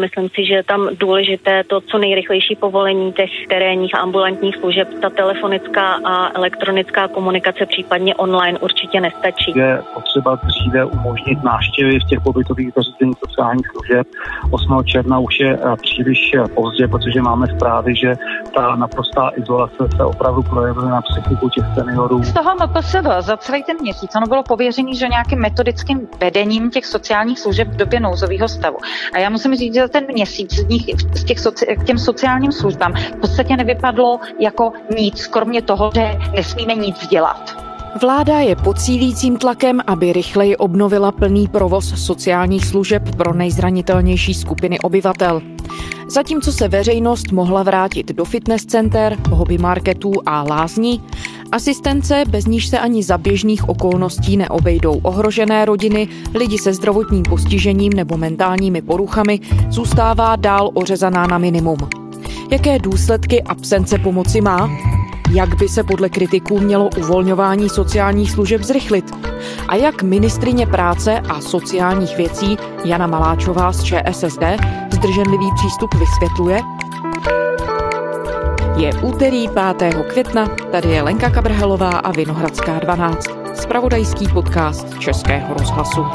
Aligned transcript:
Myslím 0.00 0.28
si, 0.28 0.44
že 0.44 0.54
je 0.54 0.62
tam 0.62 0.88
důležité 1.00 1.64
to 1.64 1.80
co 1.80 1.98
nejrychlejší 1.98 2.56
povolení 2.56 3.12
těch 3.12 3.30
terénních 3.48 3.94
a 3.94 3.98
ambulantních 3.98 4.56
služeb. 4.56 4.88
Ta 5.02 5.10
telefonická 5.10 5.94
a 6.04 6.36
elektronická 6.38 7.08
komunikace, 7.08 7.66
případně 7.66 8.14
online, 8.14 8.58
určitě 8.58 9.00
nestačí. 9.00 9.52
Je 9.54 9.82
potřeba 9.94 10.34
dříve 10.34 10.84
umožnit 10.84 11.42
návštěvy 11.44 11.98
v 12.00 12.08
těch 12.08 12.20
pobytových 12.20 12.72
zařízeních 12.76 13.16
sociálních 13.26 13.66
služeb. 13.66 14.06
8. 14.50 14.84
června 14.84 15.18
už 15.18 15.40
je 15.40 15.58
eh, 15.58 15.76
příliš 15.82 16.30
eh, 16.34 16.48
pozdě, 16.54 16.88
protože 16.88 17.22
máme 17.22 17.46
zprávy, 17.46 17.96
že 17.96 18.14
ta 18.54 18.76
naprostá 18.76 19.30
izolace 19.36 19.88
se 19.96 20.04
opravdu 20.04 20.42
projevuje 20.42 20.88
na 20.88 21.02
psychiku 21.02 21.48
těch 21.48 21.64
seniorů. 21.74 22.22
Z 22.22 22.32
toho 22.32 22.54
MPSV 22.54 23.06
za 23.20 23.36
celý 23.36 23.62
ten 23.64 23.76
měsíc 23.80 24.10
ono 24.16 24.26
bylo 24.26 24.42
pověřený, 24.42 24.94
že 24.94 25.08
nějakým 25.08 25.38
metodickým 25.38 26.08
vedením 26.20 26.70
těch 26.70 26.86
sociálních 26.86 27.40
služeb 27.40 27.68
v 27.68 27.76
době 27.76 28.00
nouzového 28.00 28.48
stavu. 28.48 28.76
A 29.14 29.18
já 29.18 29.30
musím 29.30 29.54
říct, 29.54 29.74
že 29.74 29.85
za 29.86 29.92
ten 29.92 30.04
měsíc 30.12 30.54
z, 30.54 30.64
nich, 30.68 30.84
z 31.14 31.24
těch 31.24 31.38
soci, 31.38 31.66
k 31.66 31.84
těm 31.84 31.98
sociálním 31.98 32.52
službám 32.52 32.94
v 32.94 33.20
podstatě 33.20 33.56
nevypadlo 33.56 34.20
jako 34.40 34.72
nic, 34.98 35.26
kromě 35.26 35.62
toho, 35.62 35.90
že 35.94 36.18
nesmíme 36.36 36.74
nic 36.74 37.06
dělat. 37.06 37.56
Vláda 38.00 38.40
je 38.40 38.56
pod 38.56 38.78
cílícím 38.78 39.36
tlakem, 39.36 39.80
aby 39.86 40.12
rychleji 40.12 40.56
obnovila 40.56 41.12
plný 41.12 41.48
provoz 41.48 42.04
sociálních 42.06 42.64
služeb 42.64 43.16
pro 43.16 43.34
nejzranitelnější 43.34 44.34
skupiny 44.34 44.80
obyvatel. 44.80 45.42
Zatímco 46.08 46.52
se 46.52 46.68
veřejnost 46.68 47.32
mohla 47.32 47.62
vrátit 47.62 48.12
do 48.12 48.24
fitness 48.24 48.64
center, 48.66 49.16
hobby 49.30 49.58
marketů 49.58 50.12
a 50.26 50.42
lázní, 50.42 51.02
asistence, 51.52 52.24
bez 52.28 52.46
níž 52.46 52.66
se 52.66 52.78
ani 52.78 53.02
za 53.02 53.18
běžných 53.18 53.68
okolností 53.68 54.36
neobejdou 54.36 55.00
ohrožené 55.02 55.64
rodiny, 55.64 56.08
lidi 56.34 56.58
se 56.58 56.72
zdravotním 56.72 57.22
postižením 57.22 57.92
nebo 57.92 58.16
mentálními 58.16 58.82
poruchami, 58.82 59.40
zůstává 59.70 60.36
dál 60.36 60.70
ořezaná 60.74 61.26
na 61.26 61.38
minimum. 61.38 61.78
Jaké 62.50 62.78
důsledky 62.78 63.42
absence 63.42 63.98
pomoci 63.98 64.40
má? 64.40 64.70
Jak 65.30 65.56
by 65.56 65.68
se 65.68 65.84
podle 65.84 66.08
kritiků 66.08 66.58
mělo 66.58 66.90
uvolňování 66.98 67.68
sociálních 67.68 68.30
služeb 68.30 68.62
zrychlit? 68.62 69.10
A 69.68 69.76
jak 69.76 70.02
ministrině 70.02 70.66
práce 70.66 71.20
a 71.20 71.40
sociálních 71.40 72.16
věcí 72.16 72.56
Jana 72.84 73.06
Maláčová 73.06 73.72
z 73.72 73.82
ČSSD 73.82 74.42
zdrženlivý 74.92 75.50
přístup 75.56 75.94
vysvětluje? 75.94 76.60
Je 78.76 78.92
úterý 79.02 79.48
5. 79.78 79.94
května, 80.08 80.48
tady 80.72 80.88
je 80.88 81.02
Lenka 81.02 81.30
Kabrhelová 81.30 81.90
a 81.90 82.12
Vinohradská 82.12 82.78
12, 82.78 83.26
spravodajský 83.54 84.28
podcast 84.28 84.98
Českého 84.98 85.54
rozhlasu. 85.54 86.06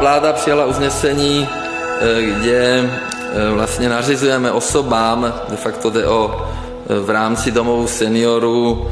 Vláda 0.00 0.32
přijala 0.32 0.66
uznesení, 0.66 1.48
eh, 1.48 2.22
kde 2.22 2.60
eh, 2.60 3.50
vlastně 3.50 3.88
nařizujeme 3.88 4.52
osobám, 4.52 5.34
de 5.50 5.56
facto 5.56 5.90
jde 5.90 6.06
o 6.06 6.46
eh, 6.90 7.00
v 7.00 7.10
rámci 7.10 7.50
domovů 7.50 7.86
seniorů 7.86 8.88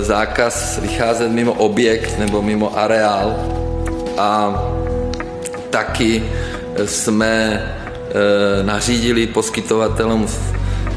zákaz 0.00 0.78
vycházet 0.78 1.28
mimo 1.28 1.52
objekt 1.52 2.18
nebo 2.18 2.42
mimo 2.42 2.78
areál 2.78 3.36
a 4.18 4.62
taky 5.70 6.24
jsme 6.84 7.62
nařídili 8.62 9.26
poskytovatelům 9.26 10.26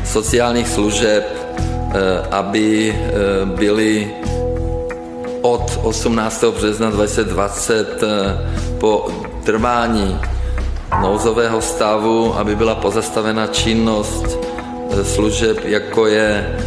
sociálních 0.06 0.68
služeb, 0.68 1.24
aby 2.32 2.96
byli 3.46 4.12
od 5.42 5.80
18. 5.84 6.44
března 6.44 6.90
2020 6.90 8.02
po 8.80 9.08
trvání 9.44 10.20
nouzového 11.02 11.62
stavu, 11.62 12.36
aby 12.38 12.56
byla 12.56 12.76
pozastavena 12.76 13.48
činnost 13.48 14.38
služeb, 15.04 15.58
jako 15.66 16.08
je 16.08 16.58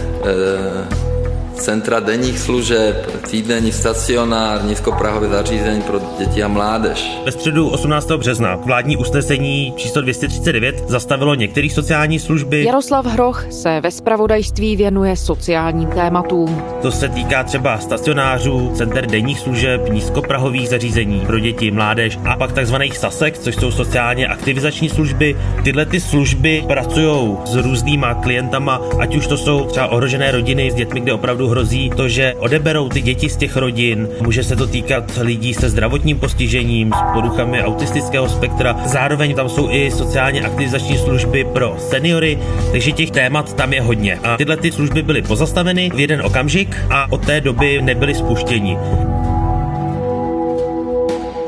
centra 1.57 2.01
denních 2.01 2.39
služeb, 2.39 3.23
týdenní 3.31 3.73
stacionár, 3.73 4.65
nízkoprahové 4.65 5.29
zařízení 5.29 5.83
pro 5.83 6.01
děti 6.19 6.43
a 6.43 6.49
mládež. 6.49 7.19
Ve 7.25 7.33
středu 7.33 7.69
18. 7.69 8.11
března 8.11 8.57
vládní 8.57 8.97
usnesení 8.97 9.73
číslo 9.77 10.03
239 10.03 10.85
zastavilo 10.89 11.35
některé 11.35 11.69
sociální 11.71 12.19
služby. 12.19 12.65
Jaroslav 12.65 13.07
Hroch 13.07 13.47
se 13.51 13.81
ve 13.81 13.91
spravodajství 13.91 14.77
věnuje 14.77 15.17
sociálním 15.17 15.89
tématům. 15.89 16.63
To 16.83 16.93
se 16.93 17.09
týká 17.09 17.45
třeba 17.45 17.79
stacionářů, 17.79 18.73
center 18.75 19.07
denních 19.07 19.39
služeb, 19.39 19.89
nízkoprahových 19.89 20.69
zařízení 20.69 21.21
pro 21.27 21.39
děti, 21.39 21.71
mládež 21.71 22.19
a 22.25 22.37
pak 22.37 22.53
takzvaných 22.53 22.97
SASek, 22.97 23.39
což 23.39 23.55
jsou 23.55 23.71
sociálně 23.71 24.27
aktivizační 24.27 24.89
služby. 24.89 25.37
Tyhle 25.65 25.87
ty 25.87 26.01
služby 26.01 26.65
pracují 26.67 27.37
s 27.45 27.57
různýma 27.57 28.15
klientama, 28.15 28.81
ať 28.99 29.17
už 29.17 29.27
to 29.27 29.37
jsou 29.37 29.65
třeba 29.65 29.87
ohrožené 29.87 30.31
rodiny 30.31 30.71
s 30.71 30.75
dětmi, 30.75 31.01
kde 31.01 31.13
opravdu 31.13 31.46
hrozí 31.49 31.91
to, 31.91 32.09
že 32.09 32.35
odeberou 32.39 32.89
ty 32.89 33.01
děti 33.01 33.29
z 33.29 33.37
těch 33.37 33.57
rodin. 33.57 34.09
Může 34.21 34.45
se 34.45 34.57
to 34.57 34.67
týkat 34.67 35.19
lidí 35.23 35.55
se 35.55 35.71
zdravotním 35.71 36.19
postižením, 36.19 36.93
s 36.93 37.13
poruchami 37.15 37.63
autistického 37.63 38.29
spektra. 38.29 38.77
Zároveň 38.87 39.35
tam 39.35 39.49
jsou 39.49 39.71
i 39.71 39.91
sociálně 39.91 40.43
aktivizační 40.43 40.99
služby 40.99 41.45
pro 41.45 41.77
seniory, 41.79 42.39
takže 42.73 42.93
těch 42.93 43.11
témat 43.11 43.55
tam 43.57 43.73
je 43.73 43.81
hodně. 43.81 44.19
A 44.23 44.37
tyhle 44.37 44.57
ty 44.57 44.73
služby 44.73 45.03
byly 45.03 45.23
pozastaveny 45.23 45.91
v 45.95 46.01
jeden 46.01 46.23
okamžik 46.23 46.77
a 46.91 47.13
od 47.13 47.27
té 47.27 47.41
doby 47.41 47.83
nebyly 47.83 48.15
spuštěni. 48.15 48.79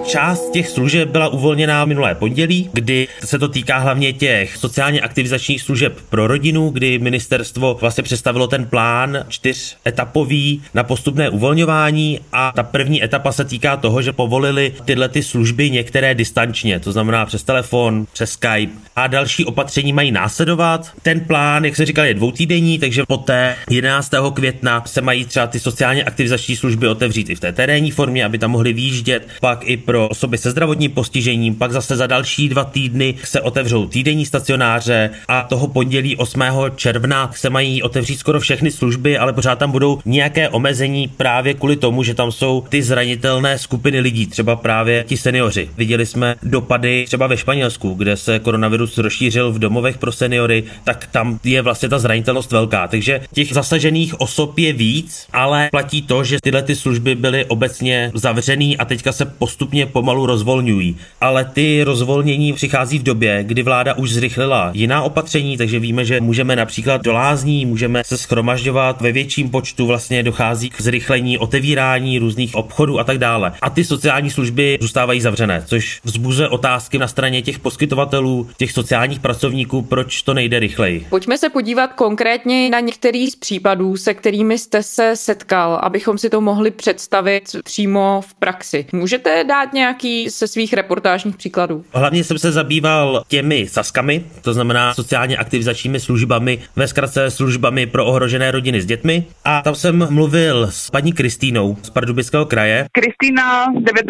Část 0.08 0.50
těch 0.50 0.68
služeb 0.68 1.08
byla 1.08 1.28
uvolněná 1.28 1.84
minulé 1.84 2.14
pondělí, 2.14 2.70
kdy 2.72 3.08
se 3.24 3.38
to 3.38 3.48
týká 3.48 3.78
hlavně 3.78 4.12
těch 4.12 4.56
sociálně 4.56 5.00
aktivizačních 5.00 5.62
služeb 5.62 5.98
pro 6.08 6.26
rodinu, 6.26 6.70
kdy 6.70 6.98
ministerstvo 6.98 7.78
vlastně 7.80 8.04
představilo 8.04 8.46
ten 8.46 8.66
plán 8.66 9.24
čtyřetapový 9.28 10.62
na 10.74 10.84
postupné 10.84 11.30
uvolňování 11.30 12.20
a 12.32 12.52
ta 12.56 12.62
první 12.62 13.04
etapa 13.04 13.32
se 13.32 13.44
týká 13.44 13.76
toho, 13.76 14.02
že 14.02 14.12
povolili 14.12 14.72
tyhle 14.84 15.08
ty 15.08 15.22
služby 15.22 15.70
některé 15.70 16.14
distančně, 16.14 16.80
to 16.80 16.92
znamená 16.92 17.26
přes 17.26 17.42
telefon, 17.42 18.06
přes 18.12 18.30
Skype 18.30 18.72
a 18.96 19.06
další 19.06 19.44
opatření 19.44 19.92
mají 19.92 20.12
následovat. 20.12 20.90
Ten 21.02 21.20
plán, 21.20 21.64
jak 21.64 21.76
se 21.76 21.86
říkal, 21.86 22.04
je 22.04 22.14
dvoutýdenní, 22.14 22.78
takže 22.78 23.02
poté 23.08 23.56
11. 23.70 24.10
května 24.34 24.82
se 24.86 25.00
mají 25.00 25.24
třeba 25.24 25.46
ty 25.46 25.60
sociálně 25.60 26.04
aktivizační 26.04 26.56
služby 26.56 26.88
otevřít 26.88 27.30
i 27.30 27.34
v 27.34 27.40
té 27.40 27.52
terénní 27.52 27.90
formě, 27.90 28.24
aby 28.24 28.38
tam 28.38 28.50
mohli 28.50 28.72
výjíždět, 28.72 29.28
pak 29.40 29.68
i 29.68 29.76
pro 29.76 29.97
pro 29.98 30.08
osoby 30.08 30.38
se 30.38 30.50
zdravotním 30.50 30.90
postižením, 30.90 31.54
pak 31.54 31.72
zase 31.72 31.96
za 31.96 32.06
další 32.06 32.48
dva 32.48 32.64
týdny 32.64 33.14
se 33.24 33.40
otevřou 33.40 33.86
týdenní 33.86 34.26
stacionáře 34.26 35.10
a 35.28 35.42
toho 35.42 35.68
pondělí 35.68 36.16
8. 36.16 36.42
června 36.76 37.30
se 37.34 37.50
mají 37.50 37.82
otevřít 37.82 38.16
skoro 38.16 38.40
všechny 38.40 38.70
služby, 38.70 39.18
ale 39.18 39.32
pořád 39.32 39.58
tam 39.58 39.70
budou 39.70 39.98
nějaké 40.04 40.48
omezení 40.48 41.08
právě 41.08 41.54
kvůli 41.54 41.76
tomu, 41.76 42.02
že 42.02 42.14
tam 42.14 42.32
jsou 42.32 42.64
ty 42.68 42.82
zranitelné 42.82 43.58
skupiny 43.58 44.00
lidí, 44.00 44.26
třeba 44.26 44.56
právě 44.56 45.04
ti 45.08 45.16
seniori. 45.16 45.68
Viděli 45.76 46.06
jsme 46.06 46.34
dopady 46.42 47.04
třeba 47.06 47.26
ve 47.26 47.36
Španělsku, 47.36 47.94
kde 47.94 48.16
se 48.16 48.38
koronavirus 48.38 48.98
rozšířil 48.98 49.52
v 49.52 49.58
domovech 49.58 49.98
pro 49.98 50.12
seniory, 50.12 50.64
tak 50.84 51.06
tam 51.06 51.40
je 51.44 51.62
vlastně 51.62 51.88
ta 51.88 51.98
zranitelnost 51.98 52.52
velká. 52.52 52.88
Takže 52.88 53.20
těch 53.32 53.52
zasažených 53.52 54.20
osob 54.20 54.58
je 54.58 54.72
víc, 54.72 55.26
ale 55.32 55.68
platí 55.70 56.02
to, 56.02 56.24
že 56.24 56.38
tyhle 56.42 56.62
ty 56.62 56.76
služby 56.76 57.14
byly 57.14 57.44
obecně 57.44 58.10
zavřený 58.14 58.78
a 58.78 58.84
teďka 58.84 59.12
se 59.12 59.24
postupně 59.24 59.87
pomalu 59.88 60.26
rozvolňují. 60.26 60.96
Ale 61.20 61.44
ty 61.44 61.82
rozvolnění 61.84 62.52
přichází 62.52 62.98
v 62.98 63.02
době, 63.02 63.44
kdy 63.44 63.62
vláda 63.62 63.94
už 63.94 64.12
zrychlila 64.12 64.70
jiná 64.74 65.02
opatření, 65.02 65.56
takže 65.56 65.78
víme, 65.78 66.04
že 66.04 66.20
můžeme 66.20 66.56
například 66.56 67.02
do 67.02 67.12
lázní, 67.12 67.66
můžeme 67.66 68.02
se 68.04 68.18
schromažďovat 68.18 69.00
ve 69.00 69.12
větším 69.12 69.50
počtu, 69.50 69.86
vlastně 69.86 70.22
dochází 70.22 70.70
k 70.70 70.80
zrychlení 70.80 71.38
otevírání 71.38 72.18
různých 72.18 72.54
obchodů 72.54 73.00
a 73.00 73.04
tak 73.04 73.18
dále. 73.18 73.52
A 73.62 73.70
ty 73.70 73.84
sociální 73.84 74.30
služby 74.30 74.78
zůstávají 74.80 75.20
zavřené, 75.20 75.62
což 75.66 76.00
vzbuzuje 76.04 76.48
otázky 76.48 76.98
na 76.98 77.08
straně 77.08 77.42
těch 77.42 77.58
poskytovatelů, 77.58 78.48
těch 78.56 78.72
sociálních 78.72 79.20
pracovníků, 79.20 79.82
proč 79.82 80.22
to 80.22 80.34
nejde 80.34 80.58
rychleji. 80.58 81.06
Pojďme 81.10 81.38
se 81.38 81.48
podívat 81.48 81.92
konkrétně 81.92 82.70
na 82.70 82.80
některý 82.80 83.30
z 83.30 83.36
případů, 83.36 83.96
se 83.96 84.14
kterými 84.14 84.58
jste 84.58 84.82
se 84.82 85.16
setkal, 85.16 85.80
abychom 85.82 86.18
si 86.18 86.30
to 86.30 86.40
mohli 86.40 86.70
představit 86.70 87.56
přímo 87.64 88.20
v 88.28 88.34
praxi. 88.34 88.86
Můžete 88.92 89.44
dát 89.44 89.72
nějaký 89.78 90.30
se 90.30 90.48
svých 90.48 90.72
reportážních 90.72 91.36
příkladů? 91.36 91.84
Hlavně 91.92 92.24
jsem 92.24 92.38
se 92.38 92.52
zabýval 92.52 93.22
těmi 93.28 93.66
saskami, 93.68 94.24
to 94.42 94.54
znamená 94.54 94.94
sociálně 94.94 95.36
aktivizačními 95.36 96.00
službami, 96.00 96.58
ve 96.76 96.88
zkratce 96.88 97.30
službami 97.30 97.86
pro 97.86 98.06
ohrožené 98.06 98.50
rodiny 98.50 98.82
s 98.82 98.86
dětmi. 98.86 99.24
A 99.44 99.62
tam 99.62 99.74
jsem 99.74 100.06
mluvil 100.10 100.66
s 100.70 100.90
paní 100.90 101.12
Kristýnou 101.12 101.76
z 101.82 101.90
Pardubického 101.90 102.46
kraje. 102.46 102.86
Kristýna, 102.92 103.66
29 103.72 104.04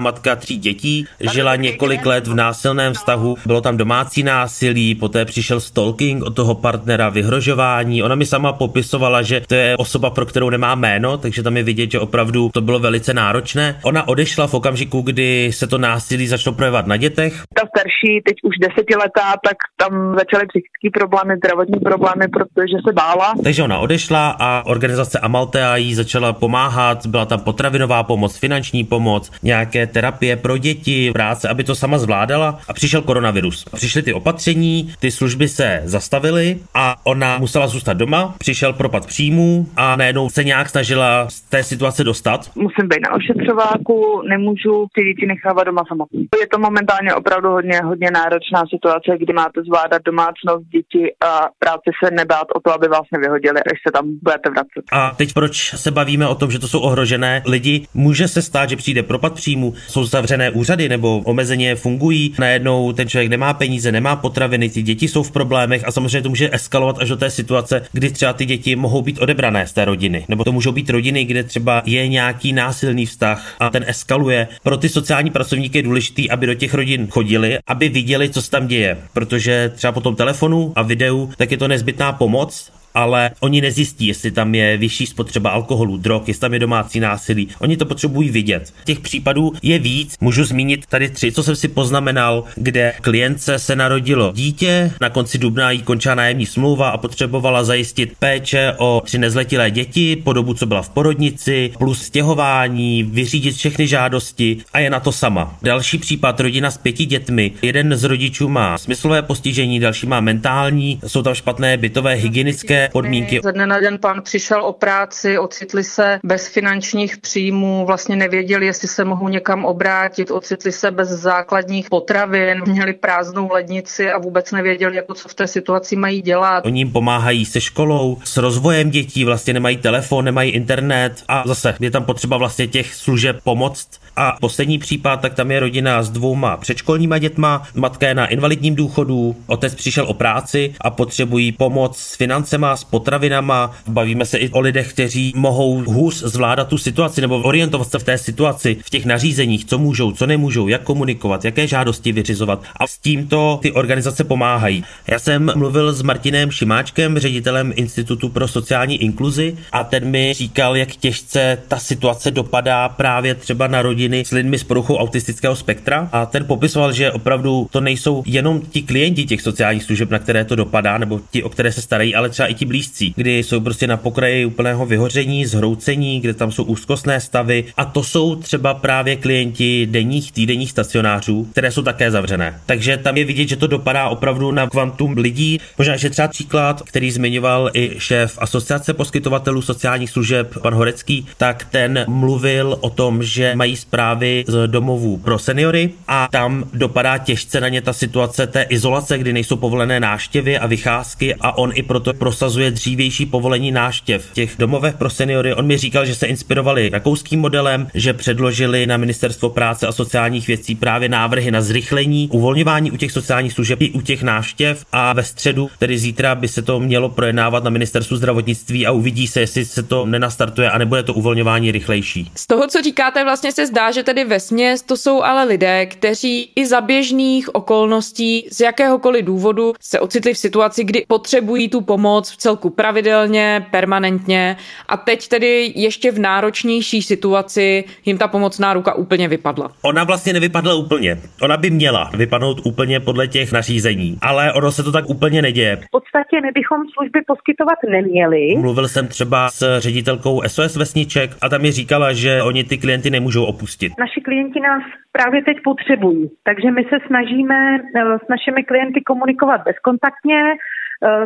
matka 0.00 0.36
tří 0.36 0.56
dětí, 0.56 1.06
žila 1.32 1.56
několik 1.56 2.06
let 2.06 2.26
v 2.26 2.34
násilném 2.34 2.92
vztahu, 2.92 3.36
bylo 3.46 3.60
tam 3.60 3.76
domácí 3.76 4.22
násilí, 4.22 4.94
poté 4.94 5.24
přišel 5.24 5.60
stalking 5.60 6.24
od 6.24 6.36
toho 6.36 6.54
partnera, 6.54 7.08
vyhrožování. 7.08 8.02
Ona 8.02 8.14
mi 8.14 8.26
sama 8.26 8.52
popisovala, 8.52 9.22
že 9.22 9.40
to 9.46 9.54
je 9.54 9.76
osoba, 9.76 10.10
pro 10.10 10.26
kterou 10.26 10.50
nemá 10.50 10.74
jméno, 10.74 11.18
takže 11.18 11.42
tam 11.42 11.56
je 11.56 11.62
vidět, 11.62 11.90
že 11.90 12.00
opravdu 12.00 12.50
to 12.54 12.60
bylo 12.60 12.78
velice 12.78 13.14
náročné. 13.14 13.78
Ona 13.82 14.08
odešla 14.08 14.46
v 14.46 14.54
okamžiku, 14.54 15.00
kdy 15.00 15.50
se 15.52 15.66
to 15.66 15.78
násilí 15.78 16.26
začalo 16.26 16.56
projevovat 16.56 16.86
na 16.86 16.96
dětech? 16.96 17.32
Ta 17.54 17.62
starší, 17.68 18.20
teď 18.24 18.36
už 18.42 18.54
desetiletá, 18.60 19.32
tak 19.44 19.56
tam 19.76 20.14
začaly 20.18 20.44
psychické 20.46 20.98
problémy, 20.98 21.34
zdravotní 21.36 21.80
problémy, 21.80 22.24
protože 22.28 22.76
se 22.88 22.92
bála. 22.92 23.34
Takže 23.44 23.62
ona 23.62 23.78
odešla 23.78 24.36
a 24.40 24.66
organizace 24.66 25.18
Amaltea 25.18 25.76
jí 25.76 25.94
začala 25.94 26.32
pomáhat, 26.32 27.06
byla 27.06 27.26
tam 27.26 27.40
potravinová 27.40 28.02
pomoc, 28.02 28.36
finanční 28.36 28.84
pomoc, 28.84 29.30
nějaké 29.42 29.86
terapie 29.90 30.36
pro 30.36 30.58
děti, 30.58 31.10
práce, 31.12 31.48
aby 31.48 31.64
to 31.64 31.74
sama 31.74 31.98
zvládala 31.98 32.58
a 32.68 32.72
přišel 32.72 33.02
koronavirus. 33.02 33.64
Přišly 33.74 34.02
ty 34.02 34.12
opatření, 34.12 34.94
ty 34.98 35.10
služby 35.10 35.48
se 35.48 35.80
zastavily 35.84 36.58
a 36.74 36.96
ona 37.04 37.38
musela 37.38 37.66
zůstat 37.66 37.92
doma, 37.92 38.34
přišel 38.38 38.72
propad 38.72 39.06
příjmů 39.06 39.68
a 39.76 39.96
najednou 39.96 40.30
se 40.30 40.44
nějak 40.44 40.68
snažila 40.68 41.26
z 41.28 41.40
té 41.40 41.62
situace 41.62 42.04
dostat. 42.04 42.50
Musím 42.54 42.88
být 42.88 43.00
na 43.00 43.12
ošetřováku, 43.14 44.22
nemůžu 44.28 44.86
ty 44.94 45.04
děti 45.04 45.26
nechávat 45.26 45.66
doma 45.66 45.82
samotný. 45.88 46.28
Je 46.40 46.46
to 46.46 46.58
momentálně 46.58 47.14
opravdu 47.14 47.48
hodně, 47.48 47.80
hodně 47.84 48.10
náročná 48.10 48.62
situace, 48.74 49.18
kdy 49.18 49.32
máte 49.32 49.62
zvládat 49.62 50.02
domácnost, 50.04 50.64
děti 50.72 51.12
a 51.20 51.48
práci 51.58 51.90
se 52.04 52.10
nebát 52.10 52.46
o 52.54 52.60
to, 52.60 52.74
aby 52.74 52.88
vás 52.88 53.06
nevyhodili, 53.12 53.60
až 53.72 53.78
se 53.86 53.92
tam 53.92 54.04
budete 54.22 54.50
vracet. 54.50 54.82
A 54.92 55.10
teď 55.10 55.32
proč 55.32 55.74
se 55.76 55.90
bavíme 55.90 56.28
o 56.28 56.34
tom, 56.34 56.50
že 56.50 56.58
to 56.58 56.68
jsou 56.68 56.80
ohrožené 56.80 57.42
lidi? 57.46 57.86
Může 57.94 58.28
se 58.28 58.42
stát, 58.42 58.70
že 58.70 58.76
přijde 58.76 59.02
propad 59.02 59.34
příjmu, 59.34 59.74
jsou 59.88 60.04
zavřené 60.04 60.50
úřady 60.50 60.88
nebo 60.88 61.18
omezeně 61.24 61.76
fungují, 61.76 62.34
najednou 62.38 62.92
ten 62.92 63.08
člověk 63.08 63.30
nemá 63.30 63.54
peníze, 63.54 63.92
nemá 63.92 64.16
potraviny, 64.16 64.68
ty 64.68 64.82
děti 64.82 65.08
jsou 65.08 65.22
v 65.22 65.30
problémech 65.30 65.82
a 65.86 65.92
samozřejmě 65.92 66.22
to 66.22 66.28
může 66.28 66.50
eskalovat 66.52 66.98
až 66.98 67.08
do 67.08 67.16
té 67.16 67.30
situace, 67.30 67.82
kdy 67.92 68.10
třeba 68.10 68.32
ty 68.32 68.46
děti 68.46 68.76
mohou 68.76 69.02
být 69.02 69.18
odebrané 69.18 69.66
z 69.66 69.72
té 69.72 69.84
rodiny, 69.84 70.24
nebo 70.28 70.44
to 70.44 70.52
můžou 70.52 70.72
být 70.72 70.90
rodiny, 70.90 71.24
kde 71.24 71.42
třeba 71.44 71.82
je 71.86 72.08
nějaký 72.08 72.52
násilný 72.52 73.06
vztah 73.06 73.54
a 73.60 73.70
ten 73.70 73.84
eskaluje. 73.86 74.48
Pro 74.62 74.76
ty 74.76 74.88
sociální 74.88 75.30
pracovníky 75.30 75.78
je 75.78 75.82
důležité, 75.82 76.22
aby 76.30 76.46
do 76.46 76.54
těch 76.54 76.74
rodin 76.74 77.06
chodili, 77.06 77.58
aby 77.66 77.88
viděli, 77.88 78.28
co 78.28 78.42
se 78.42 78.50
tam 78.50 78.66
děje, 78.66 78.98
protože 79.12 79.72
třeba 79.74 79.92
po 79.92 80.00
tom 80.00 80.16
telefonu 80.16 80.72
a 80.76 80.82
videu, 80.82 81.30
tak 81.36 81.50
je 81.50 81.56
to 81.56 81.68
nezbytná 81.68 82.12
pomoc 82.12 82.70
ale 82.94 83.30
oni 83.40 83.60
nezjistí, 83.60 84.06
jestli 84.06 84.30
tam 84.30 84.54
je 84.54 84.76
vyšší 84.76 85.06
spotřeba 85.06 85.50
alkoholu, 85.50 85.96
drog, 85.96 86.22
jestli 86.28 86.40
tam 86.40 86.54
je 86.54 86.58
domácí 86.58 87.00
násilí. 87.00 87.48
Oni 87.58 87.76
to 87.76 87.86
potřebují 87.86 88.30
vidět. 88.30 88.74
Těch 88.84 89.00
případů 89.00 89.52
je 89.62 89.78
víc. 89.78 90.16
Můžu 90.20 90.44
zmínit 90.44 90.86
tady 90.86 91.08
tři, 91.08 91.32
co 91.32 91.42
jsem 91.42 91.56
si 91.56 91.68
poznamenal, 91.68 92.44
kde 92.56 92.92
klientce 93.00 93.58
se 93.58 93.76
narodilo 93.76 94.32
dítě, 94.34 94.92
na 95.00 95.10
konci 95.10 95.38
dubna 95.38 95.70
jí 95.70 95.82
končila 95.82 96.14
nájemní 96.14 96.46
smlouva 96.46 96.90
a 96.90 96.96
potřebovala 96.96 97.64
zajistit 97.64 98.12
péče 98.18 98.74
o 98.78 99.02
tři 99.04 99.18
nezletilé 99.18 99.70
děti 99.70 100.16
po 100.16 100.32
dobu, 100.32 100.54
co 100.54 100.66
byla 100.66 100.82
v 100.82 100.88
porodnici, 100.88 101.72
plus 101.78 102.02
stěhování, 102.02 103.02
vyřídit 103.02 103.56
všechny 103.56 103.86
žádosti 103.86 104.56
a 104.72 104.78
je 104.78 104.90
na 104.90 105.00
to 105.00 105.12
sama. 105.12 105.58
Další 105.62 105.98
případ, 105.98 106.40
rodina 106.40 106.70
s 106.70 106.78
pěti 106.78 107.06
dětmi. 107.06 107.52
Jeden 107.62 107.96
z 107.96 108.04
rodičů 108.04 108.48
má 108.48 108.78
smyslové 108.78 109.22
postižení, 109.22 109.80
další 109.80 110.06
má 110.06 110.20
mentální, 110.20 111.00
jsou 111.06 111.22
tam 111.22 111.34
špatné 111.34 111.76
bytové 111.76 112.14
hygienické 112.14 112.79
podmínky. 112.92 113.40
Ze 113.44 113.52
dne 113.52 113.66
na 113.66 113.80
den 113.80 113.98
pán 113.98 114.22
přišel 114.22 114.64
o 114.64 114.72
práci, 114.72 115.38
ocitli 115.38 115.84
se 115.84 116.18
bez 116.24 116.48
finančních 116.48 117.16
příjmů, 117.18 117.86
vlastně 117.86 118.16
nevěděli, 118.16 118.66
jestli 118.66 118.88
se 118.88 119.04
mohou 119.04 119.28
někam 119.28 119.64
obrátit, 119.64 120.30
ocitli 120.30 120.72
se 120.72 120.90
bez 120.90 121.08
základních 121.08 121.90
potravin, 121.90 122.62
měli 122.66 122.92
prázdnou 122.92 123.52
lednici 123.52 124.10
a 124.10 124.18
vůbec 124.18 124.52
nevěděli, 124.52 124.96
jako 124.96 125.14
co 125.14 125.28
v 125.28 125.34
té 125.34 125.46
situaci 125.46 125.96
mají 125.96 126.22
dělat. 126.22 126.66
Oni 126.66 126.80
jim 126.80 126.92
pomáhají 126.92 127.44
se 127.44 127.60
školou, 127.60 128.18
s 128.24 128.36
rozvojem 128.36 128.90
dětí, 128.90 129.24
vlastně 129.24 129.52
nemají 129.52 129.76
telefon, 129.76 130.24
nemají 130.24 130.50
internet 130.50 131.12
a 131.28 131.42
zase 131.46 131.74
je 131.80 131.90
tam 131.90 132.04
potřeba 132.04 132.36
vlastně 132.36 132.66
těch 132.66 132.94
služeb 132.94 133.36
pomoct 133.44 133.88
a 134.16 134.36
poslední 134.40 134.78
případ, 134.78 135.20
tak 135.20 135.34
tam 135.34 135.50
je 135.50 135.60
rodina 135.60 136.02
s 136.02 136.10
dvouma 136.10 136.56
předškolníma 136.56 137.18
dětma, 137.18 137.62
matka 137.74 138.08
je 138.08 138.14
na 138.14 138.26
invalidním 138.26 138.74
důchodu, 138.74 139.36
otec 139.46 139.74
přišel 139.74 140.04
o 140.04 140.14
práci 140.14 140.74
a 140.80 140.90
potřebují 140.90 141.52
pomoc 141.52 141.98
s 141.98 142.16
financema, 142.16 142.69
s 142.76 142.84
potravinama. 142.84 143.70
Bavíme 143.88 144.26
se 144.26 144.38
i 144.38 144.48
o 144.48 144.60
lidech, 144.60 144.92
kteří 144.92 145.32
mohou 145.36 145.82
hůř 145.86 146.22
zvládat 146.22 146.68
tu 146.68 146.78
situaci 146.78 147.20
nebo 147.20 147.38
orientovat 147.38 147.90
se 147.90 147.98
v 147.98 148.04
té 148.04 148.18
situaci, 148.18 148.76
v 148.84 148.90
těch 148.90 149.04
nařízeních, 149.04 149.64
co 149.64 149.78
můžou, 149.78 150.12
co 150.12 150.26
nemůžou, 150.26 150.68
jak 150.68 150.82
komunikovat, 150.82 151.44
jaké 151.44 151.66
žádosti 151.66 152.12
vyřizovat. 152.12 152.62
A 152.76 152.86
s 152.86 152.98
tímto 152.98 153.58
ty 153.62 153.72
organizace 153.72 154.24
pomáhají. 154.24 154.84
Já 155.06 155.18
jsem 155.18 155.52
mluvil 155.56 155.92
s 155.92 156.02
Martinem 156.02 156.50
Šimáčkem, 156.50 157.18
ředitelem 157.18 157.72
Institutu 157.76 158.28
pro 158.28 158.48
sociální 158.48 159.02
inkluzi 159.02 159.56
a 159.72 159.84
ten 159.84 160.10
mi 160.10 160.32
říkal, 160.32 160.76
jak 160.76 160.88
těžce 160.88 161.58
ta 161.68 161.78
situace 161.78 162.30
dopadá 162.30 162.88
právě 162.88 163.34
třeba 163.34 163.66
na 163.66 163.82
rodiny 163.82 164.24
s 164.26 164.30
lidmi 164.30 164.58
s 164.58 164.64
poruchou 164.64 164.96
autistického 164.96 165.56
spektra 165.56 166.08
a 166.12 166.26
ten 166.26 166.44
popisoval, 166.44 166.92
že 166.92 167.12
opravdu 167.12 167.68
to 167.70 167.80
nejsou 167.80 168.22
jenom 168.26 168.60
ti 168.60 168.82
klienti 168.82 169.24
těch 169.24 169.42
sociálních 169.42 169.84
služeb, 169.84 170.10
na 170.10 170.18
které 170.18 170.44
to 170.44 170.56
dopadá, 170.56 170.98
nebo 170.98 171.20
ti, 171.30 171.42
o 171.42 171.48
které 171.48 171.72
se 171.72 171.82
starají, 171.82 172.14
ale 172.14 172.28
třeba 172.28 172.48
i 172.48 172.54
blízcí, 172.66 173.12
kdy 173.16 173.38
jsou 173.38 173.60
prostě 173.60 173.86
na 173.86 173.96
pokraji 173.96 174.44
úplného 174.44 174.86
vyhoření, 174.86 175.46
zhroucení, 175.46 176.20
kde 176.20 176.34
tam 176.34 176.52
jsou 176.52 176.64
úzkostné 176.64 177.20
stavy 177.20 177.64
a 177.76 177.84
to 177.84 178.02
jsou 178.02 178.36
třeba 178.36 178.74
právě 178.74 179.16
klienti 179.16 179.86
denních, 179.90 180.32
týdenních 180.32 180.70
stacionářů, 180.70 181.48
které 181.52 181.72
jsou 181.72 181.82
také 181.82 182.10
zavřené. 182.10 182.60
Takže 182.66 182.96
tam 182.96 183.16
je 183.16 183.24
vidět, 183.24 183.48
že 183.48 183.56
to 183.56 183.66
dopadá 183.66 184.08
opravdu 184.08 184.52
na 184.52 184.68
kvantum 184.68 185.16
lidí. 185.16 185.60
Možná, 185.78 185.96
že 185.96 186.10
třeba 186.10 186.28
příklad, 186.28 186.82
který 186.82 187.10
zmiňoval 187.10 187.70
i 187.74 187.90
šéf 187.98 188.38
Asociace 188.38 188.94
poskytovatelů 188.94 189.62
sociálních 189.62 190.10
služeb, 190.10 190.58
pan 190.62 190.74
Horecký, 190.74 191.26
tak 191.36 191.66
ten 191.70 192.04
mluvil 192.08 192.78
o 192.80 192.90
tom, 192.90 193.22
že 193.22 193.52
mají 193.54 193.76
zprávy 193.76 194.44
z 194.46 194.68
domovů 194.68 195.16
pro 195.16 195.38
seniory 195.38 195.90
a 196.08 196.28
tam 196.30 196.64
dopadá 196.72 197.18
těžce 197.18 197.60
na 197.60 197.68
ně 197.68 197.82
ta 197.82 197.92
situace 197.92 198.46
té 198.46 198.62
izolace, 198.62 199.18
kdy 199.18 199.32
nejsou 199.32 199.56
povolené 199.56 200.00
náštěvy 200.00 200.58
a 200.58 200.66
vycházky 200.66 201.34
a 201.34 201.58
on 201.58 201.72
i 201.74 201.82
proto 201.82 202.12
prosazuje 202.14 202.49
dřívější 202.70 203.26
povolení 203.26 203.72
náštěv 203.72 204.26
v 204.26 204.32
těch 204.32 204.54
domovech 204.58 204.94
pro 204.94 205.10
seniory. 205.10 205.54
On 205.54 205.66
mi 205.66 205.78
říkal, 205.78 206.06
že 206.06 206.14
se 206.14 206.26
inspirovali 206.26 206.88
rakouským 206.88 207.40
modelem, 207.40 207.88
že 207.94 208.12
předložili 208.12 208.86
na 208.86 208.96
ministerstvo 208.96 209.50
práce 209.50 209.86
a 209.86 209.92
sociálních 209.92 210.46
věcí 210.46 210.74
právě 210.74 211.08
návrhy 211.08 211.50
na 211.50 211.60
zrychlení 211.60 212.28
uvolňování 212.32 212.90
u 212.90 212.96
těch 212.96 213.12
sociálních 213.12 213.52
služeb 213.52 213.82
i 213.82 213.90
u 213.90 214.00
těch 214.00 214.22
návštěv 214.22 214.84
a 214.92 215.12
ve 215.12 215.24
středu, 215.24 215.70
tedy 215.78 215.98
zítra, 215.98 216.34
by 216.34 216.48
se 216.48 216.62
to 216.62 216.80
mělo 216.80 217.08
projednávat 217.08 217.64
na 217.64 217.70
ministerstvu 217.70 218.16
zdravotnictví 218.16 218.86
a 218.86 218.92
uvidí 218.92 219.26
se, 219.26 219.40
jestli 219.40 219.64
se 219.64 219.82
to 219.82 220.06
nenastartuje 220.06 220.70
a 220.70 220.78
nebude 220.78 221.02
to 221.02 221.14
uvolňování 221.14 221.72
rychlejší. 221.72 222.30
Z 222.34 222.46
toho, 222.46 222.66
co 222.66 222.82
říkáte, 222.82 223.24
vlastně 223.24 223.52
se 223.52 223.66
zdá, 223.66 223.90
že 223.90 224.02
tedy 224.02 224.24
ve 224.24 224.40
směs 224.40 224.82
to 224.82 224.96
jsou 224.96 225.22
ale 225.22 225.44
lidé, 225.44 225.86
kteří 225.86 226.50
i 226.56 226.66
za 226.66 226.80
běžných 226.80 227.54
okolností 227.54 228.46
z 228.50 228.60
jakéhokoliv 228.60 229.24
důvodu 229.24 229.72
se 229.80 230.00
ocitli 230.00 230.34
v 230.34 230.38
situaci, 230.38 230.84
kdy 230.84 231.04
potřebují 231.08 231.68
tu 231.68 231.80
pomoc 231.80 232.30
celku 232.40 232.70
pravidelně, 232.70 233.66
permanentně 233.70 234.56
a 234.88 234.96
teď 234.96 235.28
tedy 235.28 235.72
ještě 235.76 236.12
v 236.12 236.18
náročnější 236.18 237.02
situaci 237.02 237.84
jim 238.04 238.18
ta 238.18 238.28
pomocná 238.28 238.72
ruka 238.72 238.94
úplně 238.94 239.28
vypadla. 239.28 239.70
Ona 239.82 240.04
vlastně 240.04 240.32
nevypadla 240.32 240.74
úplně. 240.74 241.16
Ona 241.42 241.56
by 241.56 241.70
měla 241.70 242.10
vypadnout 242.16 242.66
úplně 242.66 243.00
podle 243.00 243.28
těch 243.28 243.52
nařízení, 243.52 244.18
ale 244.22 244.52
ono 244.52 244.72
se 244.72 244.82
to 244.82 244.92
tak 244.92 245.04
úplně 245.08 245.42
neděje. 245.42 245.76
V 245.76 245.90
podstatě 245.90 246.40
my 246.42 246.50
bychom 246.54 246.78
služby 246.94 247.20
poskytovat 247.26 247.78
neměli. 247.90 248.56
Mluvil 248.58 248.88
jsem 248.88 249.08
třeba 249.08 249.50
s 249.50 249.78
ředitelkou 249.78 250.42
SOS 250.46 250.76
Vesniček 250.76 251.30
a 251.42 251.48
tam 251.48 251.62
mi 251.62 251.72
říkala, 251.72 252.12
že 252.12 252.42
oni 252.42 252.64
ty 252.64 252.78
klienty 252.78 253.10
nemůžou 253.10 253.44
opustit? 253.44 253.92
Naši 253.98 254.20
klienti 254.20 254.60
nás 254.60 254.82
právě 255.12 255.44
teď 255.44 255.56
potřebují, 255.64 256.30
takže 256.44 256.70
my 256.70 256.82
se 256.82 256.96
snažíme 257.06 257.58
eh, 257.78 258.18
s 258.24 258.28
našimi 258.28 258.64
klienty 258.64 259.00
komunikovat 259.06 259.60
bezkontaktně, 259.64 260.40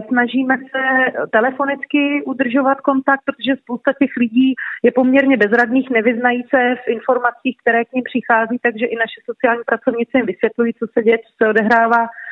snažíme 0.09 0.57
se 0.59 0.83
telefonicky 1.33 2.23
udržovat 2.27 2.81
kontakt, 2.81 3.21
protože 3.25 3.61
spousta 3.63 3.93
těch 3.93 4.17
lidí 4.17 4.55
je 4.83 4.93
poměrně 4.93 5.37
bezradných, 5.37 5.91
nevyznají 5.91 6.43
se 6.43 6.61
v 6.85 6.89
informacích, 6.89 7.57
které 7.63 7.85
k 7.85 7.93
ním 7.93 8.05
přichází, 8.05 8.59
takže 8.63 8.87
i 8.87 8.97
naše 8.97 9.21
sociální 9.25 9.63
pracovnice 9.67 10.13
jim 10.15 10.27
vysvětlují, 10.27 10.75
co 10.75 10.87
se 10.93 11.03
děje, 11.03 11.19
co 11.19 11.31
se 11.37 11.49
odehrává. 11.49 12.03
Eh, 12.05 12.24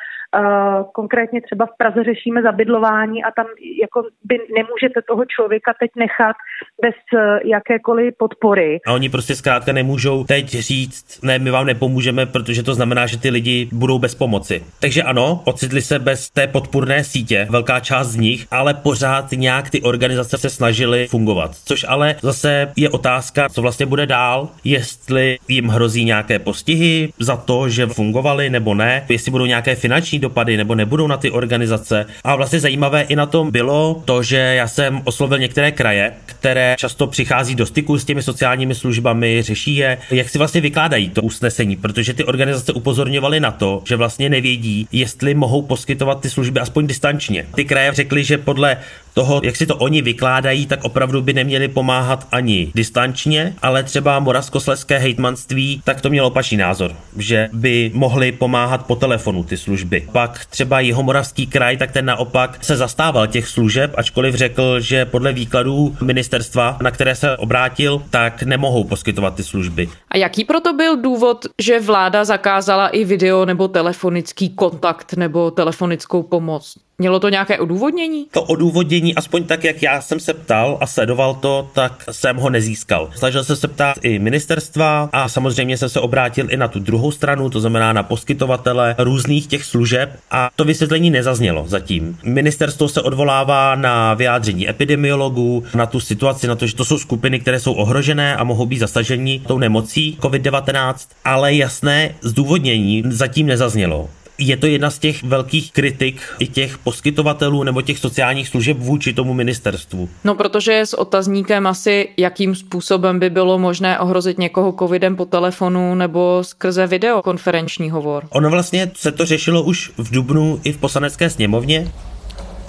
konkrétně 0.92 1.40
třeba 1.42 1.66
v 1.66 1.76
Praze 1.78 2.04
řešíme 2.04 2.42
zabydlování 2.42 3.24
a 3.24 3.30
tam 3.36 3.46
jako 3.82 4.02
by 4.24 4.38
nemůžete 4.56 5.00
toho 5.08 5.24
člověka 5.24 5.72
teď 5.80 5.90
nechat 5.96 6.36
bez 6.82 6.94
eh, 7.16 7.40
jakékoliv 7.44 8.14
podpory. 8.18 8.80
A 8.86 8.92
oni 8.92 9.08
prostě 9.08 9.34
zkrátka 9.34 9.72
nemůžou 9.72 10.24
teď 10.24 10.46
říct, 10.46 11.22
ne, 11.22 11.38
my 11.38 11.50
vám 11.50 11.66
nepomůžeme, 11.66 12.26
protože 12.26 12.62
to 12.62 12.74
znamená, 12.74 13.06
že 13.06 13.18
ty 13.18 13.30
lidi 13.30 13.68
budou 13.72 13.98
bez 13.98 14.14
pomoci. 14.14 14.64
Takže 14.80 15.02
ano, 15.02 15.42
ocitli 15.44 15.82
se 15.82 15.98
bez 15.98 16.30
té 16.30 16.46
podpůrné 16.46 17.04
sítě, 17.04 17.46
velká 17.50 17.80
část 17.80 18.08
z 18.08 18.16
nich, 18.16 18.46
ale 18.50 18.74
pořád 18.74 19.32
nějak 19.32 19.70
ty 19.70 19.82
organizace 19.82 20.38
se 20.38 20.50
snažily 20.50 21.06
fungovat. 21.06 21.50
Což 21.64 21.84
ale 21.88 22.16
zase 22.22 22.72
je 22.76 22.90
otázka, 22.90 23.48
co 23.48 23.62
vlastně 23.62 23.86
bude 23.86 24.06
dál, 24.06 24.48
jestli 24.64 25.38
jim 25.48 25.68
hrozí 25.68 26.04
nějaké 26.04 26.38
postihy 26.38 27.12
za 27.18 27.36
to, 27.36 27.68
že 27.68 27.86
fungovali 27.86 28.50
nebo 28.50 28.74
ne, 28.74 29.06
jestli 29.08 29.30
budou 29.30 29.46
nějaké 29.46 29.74
finanční 29.74 30.21
dopady 30.22 30.56
nebo 30.56 30.74
nebudou 30.74 31.06
na 31.06 31.16
ty 31.16 31.30
organizace. 31.30 32.06
A 32.24 32.36
vlastně 32.36 32.60
zajímavé 32.60 33.02
i 33.02 33.16
na 33.16 33.26
tom 33.26 33.50
bylo 33.50 34.02
to, 34.04 34.22
že 34.22 34.36
já 34.36 34.68
jsem 34.68 35.02
oslovil 35.04 35.38
některé 35.38 35.72
kraje, 35.72 36.12
které 36.26 36.74
často 36.78 37.06
přichází 37.06 37.54
do 37.54 37.66
styku 37.66 37.98
s 37.98 38.04
těmi 38.04 38.22
sociálními 38.22 38.74
službami, 38.74 39.42
řeší 39.42 39.76
je, 39.76 39.98
jak 40.10 40.28
si 40.28 40.38
vlastně 40.38 40.60
vykládají 40.60 41.10
to 41.10 41.22
usnesení, 41.22 41.76
protože 41.76 42.14
ty 42.14 42.24
organizace 42.24 42.72
upozorňovaly 42.72 43.40
na 43.40 43.50
to, 43.50 43.82
že 43.86 43.96
vlastně 43.96 44.28
nevědí, 44.28 44.88
jestli 44.92 45.34
mohou 45.34 45.62
poskytovat 45.62 46.20
ty 46.20 46.30
služby 46.30 46.60
aspoň 46.60 46.86
distančně. 46.86 47.46
Ty 47.54 47.64
kraje 47.64 47.92
řekly, 47.92 48.24
že 48.24 48.38
podle 48.38 48.76
toho, 49.14 49.40
jak 49.44 49.56
si 49.56 49.66
to 49.66 49.76
oni 49.76 50.02
vykládají, 50.02 50.66
tak 50.66 50.84
opravdu 50.84 51.22
by 51.22 51.32
neměli 51.32 51.68
pomáhat 51.68 52.26
ani 52.32 52.72
distančně, 52.74 53.54
ale 53.62 53.82
třeba 53.82 54.18
Moravskoslezské 54.18 54.98
hejtmanství 54.98 55.82
tak 55.84 56.00
to 56.00 56.10
mělo 56.10 56.28
opačný 56.28 56.56
názor, 56.56 56.92
že 57.16 57.48
by 57.52 57.90
mohli 57.94 58.32
pomáhat 58.32 58.86
po 58.86 58.96
telefonu 58.96 59.44
ty 59.44 59.56
služby. 59.56 60.08
Pak 60.12 60.44
třeba 60.44 60.80
Jihomoravský 60.80 61.46
kraj, 61.46 61.76
tak 61.76 61.92
ten 61.92 62.04
naopak 62.04 62.64
se 62.64 62.76
zastával 62.76 63.26
těch 63.26 63.48
služeb, 63.48 63.94
ačkoliv 63.96 64.34
řekl, 64.34 64.80
že 64.80 65.04
podle 65.04 65.32
výkladů 65.32 65.96
ministerstva, 66.02 66.76
na 66.82 66.90
které 66.90 67.14
se 67.14 67.36
obrátil, 67.36 68.02
tak 68.10 68.42
nemohou 68.42 68.84
poskytovat 68.84 69.34
ty 69.34 69.44
služby. 69.44 69.88
A 70.10 70.16
jaký 70.16 70.44
proto 70.44 70.72
byl 70.72 70.96
důvod, 70.96 71.46
že 71.60 71.80
vláda 71.80 72.24
zakázala 72.24 72.88
i 72.88 73.04
video 73.04 73.44
nebo 73.44 73.68
telefonický 73.68 74.50
kontakt 74.50 75.14
nebo 75.14 75.50
telefonickou 75.50 76.22
pomoc? 76.22 76.78
Mělo 77.02 77.20
to 77.20 77.28
nějaké 77.28 77.58
odůvodnění? 77.58 78.26
To 78.30 78.42
odůvodnění, 78.42 79.14
aspoň 79.14 79.44
tak, 79.44 79.64
jak 79.64 79.82
já 79.82 80.00
jsem 80.00 80.20
se 80.20 80.34
ptal 80.34 80.78
a 80.80 80.86
sledoval 80.86 81.34
to, 81.34 81.70
tak 81.72 82.04
jsem 82.10 82.36
ho 82.36 82.50
nezískal. 82.50 83.10
Snažil 83.16 83.44
jsem 83.44 83.56
se 83.56 83.68
ptát 83.68 83.96
i 84.02 84.18
ministerstva 84.18 85.08
a 85.12 85.28
samozřejmě 85.28 85.78
jsem 85.78 85.88
se 85.88 86.00
obrátil 86.00 86.46
i 86.50 86.56
na 86.56 86.68
tu 86.68 86.78
druhou 86.78 87.10
stranu, 87.10 87.50
to 87.50 87.60
znamená 87.60 87.92
na 87.92 88.02
poskytovatele 88.02 88.94
různých 88.98 89.46
těch 89.46 89.64
služeb 89.64 90.18
a 90.30 90.50
to 90.56 90.64
vysvětlení 90.64 91.10
nezaznělo 91.10 91.64
zatím. 91.68 92.18
Ministerstvo 92.24 92.88
se 92.88 93.02
odvolává 93.02 93.74
na 93.74 94.14
vyjádření 94.14 94.68
epidemiologů, 94.68 95.64
na 95.74 95.86
tu 95.86 96.00
situaci, 96.00 96.46
na 96.46 96.54
to, 96.54 96.66
že 96.66 96.76
to 96.76 96.84
jsou 96.84 96.98
skupiny, 96.98 97.40
které 97.40 97.60
jsou 97.60 97.72
ohrožené 97.72 98.36
a 98.36 98.44
mohou 98.44 98.66
být 98.66 98.78
zasaženi 98.78 99.42
tou 99.46 99.58
nemocí 99.58 100.18
COVID-19, 100.20 100.94
ale 101.24 101.54
jasné 101.54 102.14
zdůvodnění 102.20 103.02
zatím 103.08 103.46
nezaznělo 103.46 104.08
je 104.38 104.56
to 104.56 104.66
jedna 104.66 104.90
z 104.90 104.98
těch 104.98 105.22
velkých 105.22 105.72
kritik 105.72 106.22
i 106.38 106.46
těch 106.46 106.78
poskytovatelů 106.78 107.62
nebo 107.62 107.82
těch 107.82 107.98
sociálních 107.98 108.48
služeb 108.48 108.76
vůči 108.80 109.12
tomu 109.12 109.34
ministerstvu. 109.34 110.08
No, 110.24 110.34
protože 110.34 110.72
je 110.72 110.86
s 110.86 110.94
otazníkem 110.94 111.66
asi, 111.66 112.08
jakým 112.16 112.54
způsobem 112.54 113.18
by 113.18 113.30
bylo 113.30 113.58
možné 113.58 113.98
ohrozit 113.98 114.38
někoho 114.38 114.74
covidem 114.78 115.16
po 115.16 115.24
telefonu 115.24 115.94
nebo 115.94 116.38
skrze 116.42 116.86
videokonferenční 116.86 117.90
hovor. 117.90 118.24
Ono 118.30 118.50
vlastně 118.50 118.90
se 118.96 119.12
to 119.12 119.26
řešilo 119.26 119.62
už 119.62 119.92
v 119.98 120.10
Dubnu 120.10 120.60
i 120.64 120.72
v 120.72 120.78
poslanecké 120.78 121.30
sněmovně. 121.30 121.92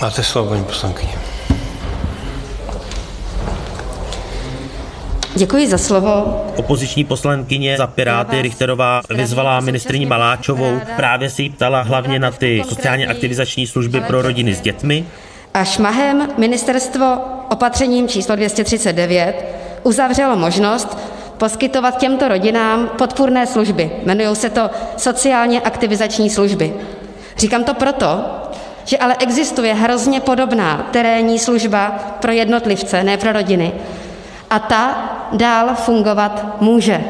Máte 0.01 0.23
slovo, 0.23 0.49
paní 0.49 0.63
poslankyně. 0.63 1.13
Děkuji 5.35 5.67
za 5.67 5.77
slovo. 5.77 6.45
Opoziční 6.55 7.03
poslankyně 7.03 7.77
za 7.77 7.87
Piráty 7.87 8.41
Richterová 8.41 9.01
vyzvala 9.09 9.59
ministrině 9.59 10.07
Maláčovou. 10.07 10.79
Právě 10.95 11.29
si 11.29 11.43
jí 11.43 11.49
ptala 11.49 11.81
hlavně 11.81 12.19
na 12.19 12.31
ty 12.31 12.63
sociálně 12.69 13.07
aktivizační 13.07 13.67
služby 13.67 14.01
pro 14.01 14.21
rodiny 14.21 14.53
s 14.55 14.61
dětmi. 14.61 15.05
A 15.53 15.63
šmahem 15.63 16.27
ministerstvo 16.37 17.17
opatřením 17.49 18.07
číslo 18.07 18.35
239 18.35 19.45
uzavřelo 19.83 20.35
možnost 20.35 20.97
poskytovat 21.37 21.97
těmto 21.97 22.27
rodinám 22.27 22.89
podpůrné 22.97 23.47
služby. 23.47 23.91
Jmenují 24.03 24.35
se 24.35 24.49
to 24.49 24.69
sociálně 24.97 25.61
aktivizační 25.61 26.29
služby. 26.29 26.73
Říkám 27.37 27.63
to 27.63 27.73
proto, 27.73 28.25
že 28.85 28.97
ale 28.97 29.15
existuje 29.19 29.73
hrozně 29.73 30.19
podobná 30.19 30.87
terénní 30.91 31.39
služba 31.39 31.89
pro 32.21 32.31
jednotlivce, 32.31 33.03
ne 33.03 33.17
pro 33.17 33.31
rodiny. 33.31 33.71
A 34.49 34.59
ta 34.59 35.12
dál 35.31 35.75
fungovat 35.75 36.61
může. 36.61 37.01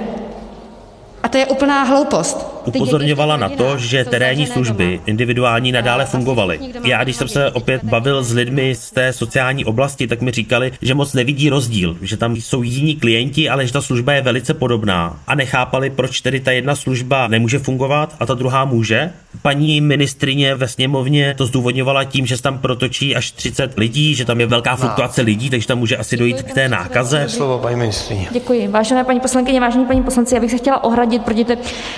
A 1.24 1.29
to 1.29 1.38
je 1.38 1.46
úplná 1.46 1.84
hloupost. 1.84 2.53
Upozorňovala 2.65 3.38
na 3.38 3.50
to, 3.50 3.77
že 3.77 4.05
terénní 4.05 4.48
služby 4.48 5.01
individuální 5.05 5.72
nadále 5.72 6.05
fungovaly. 6.05 6.60
Já, 6.84 7.03
když 7.03 7.15
jsem 7.15 7.27
se 7.27 7.51
opět 7.51 7.84
bavil 7.84 8.24
s 8.24 8.34
lidmi 8.34 8.75
z 8.75 8.91
té 8.91 9.13
sociální 9.13 9.65
oblasti, 9.65 10.08
tak 10.08 10.22
mi 10.22 10.32
říkali, 10.32 10.72
že 10.82 10.93
moc 10.93 11.13
nevidí 11.13 11.50
rozdíl, 11.50 11.98
že 12.01 12.17
tam 12.17 12.36
jsou 12.36 12.63
jiní 12.63 12.96
klienti, 12.96 13.50
ale 13.50 13.67
že 13.67 13.74
ta 13.74 13.82
služba 13.82 14.13
je 14.13 14.22
velice 14.22 14.53
podobná 14.53 15.20
a 15.27 15.36
nechápali, 15.36 15.89
proč 15.89 16.22
tedy 16.22 16.39
ta 16.39 16.51
jedna 16.51 16.75
služba 16.75 17.27
nemůže 17.27 17.60
fungovat 17.60 18.15
a 18.20 18.25
ta 18.25 18.34
druhá 18.34 18.65
může. 18.65 19.13
Paní 19.41 19.81
ministrině 19.81 20.55
ve 20.55 20.67
sněmovně 20.67 21.35
to 21.37 21.45
zdůvodňovala 21.45 22.03
tím, 22.03 22.25
že 22.25 22.37
se 22.37 22.43
tam 22.43 22.57
protočí 22.57 23.15
až 23.15 23.31
30 23.31 23.77
lidí, 23.77 24.15
že 24.15 24.25
tam 24.25 24.39
je 24.39 24.45
velká 24.45 24.75
fluktuace 24.75 25.21
lidí, 25.21 25.49
takže 25.49 25.67
tam 25.67 25.79
může 25.79 25.97
asi 25.97 26.17
dojít 26.17 26.43
k 26.43 26.53
té 26.53 26.69
nákaze. 26.69 27.25
Slovo 27.29 27.59
paní 27.59 27.75
ministrině. 27.75 28.27
Děkuji. 28.31 28.67
Vážené 28.67 29.03
paní 29.03 29.19
poslankyně, 29.19 29.59
vážení 29.59 29.85
paní 29.85 30.03
poslanci, 30.03 30.35
já 30.35 30.41
bych 30.41 30.51
se 30.51 30.57
chtěla 30.57 30.83
ohradit 30.83 31.23
proti 31.23 31.45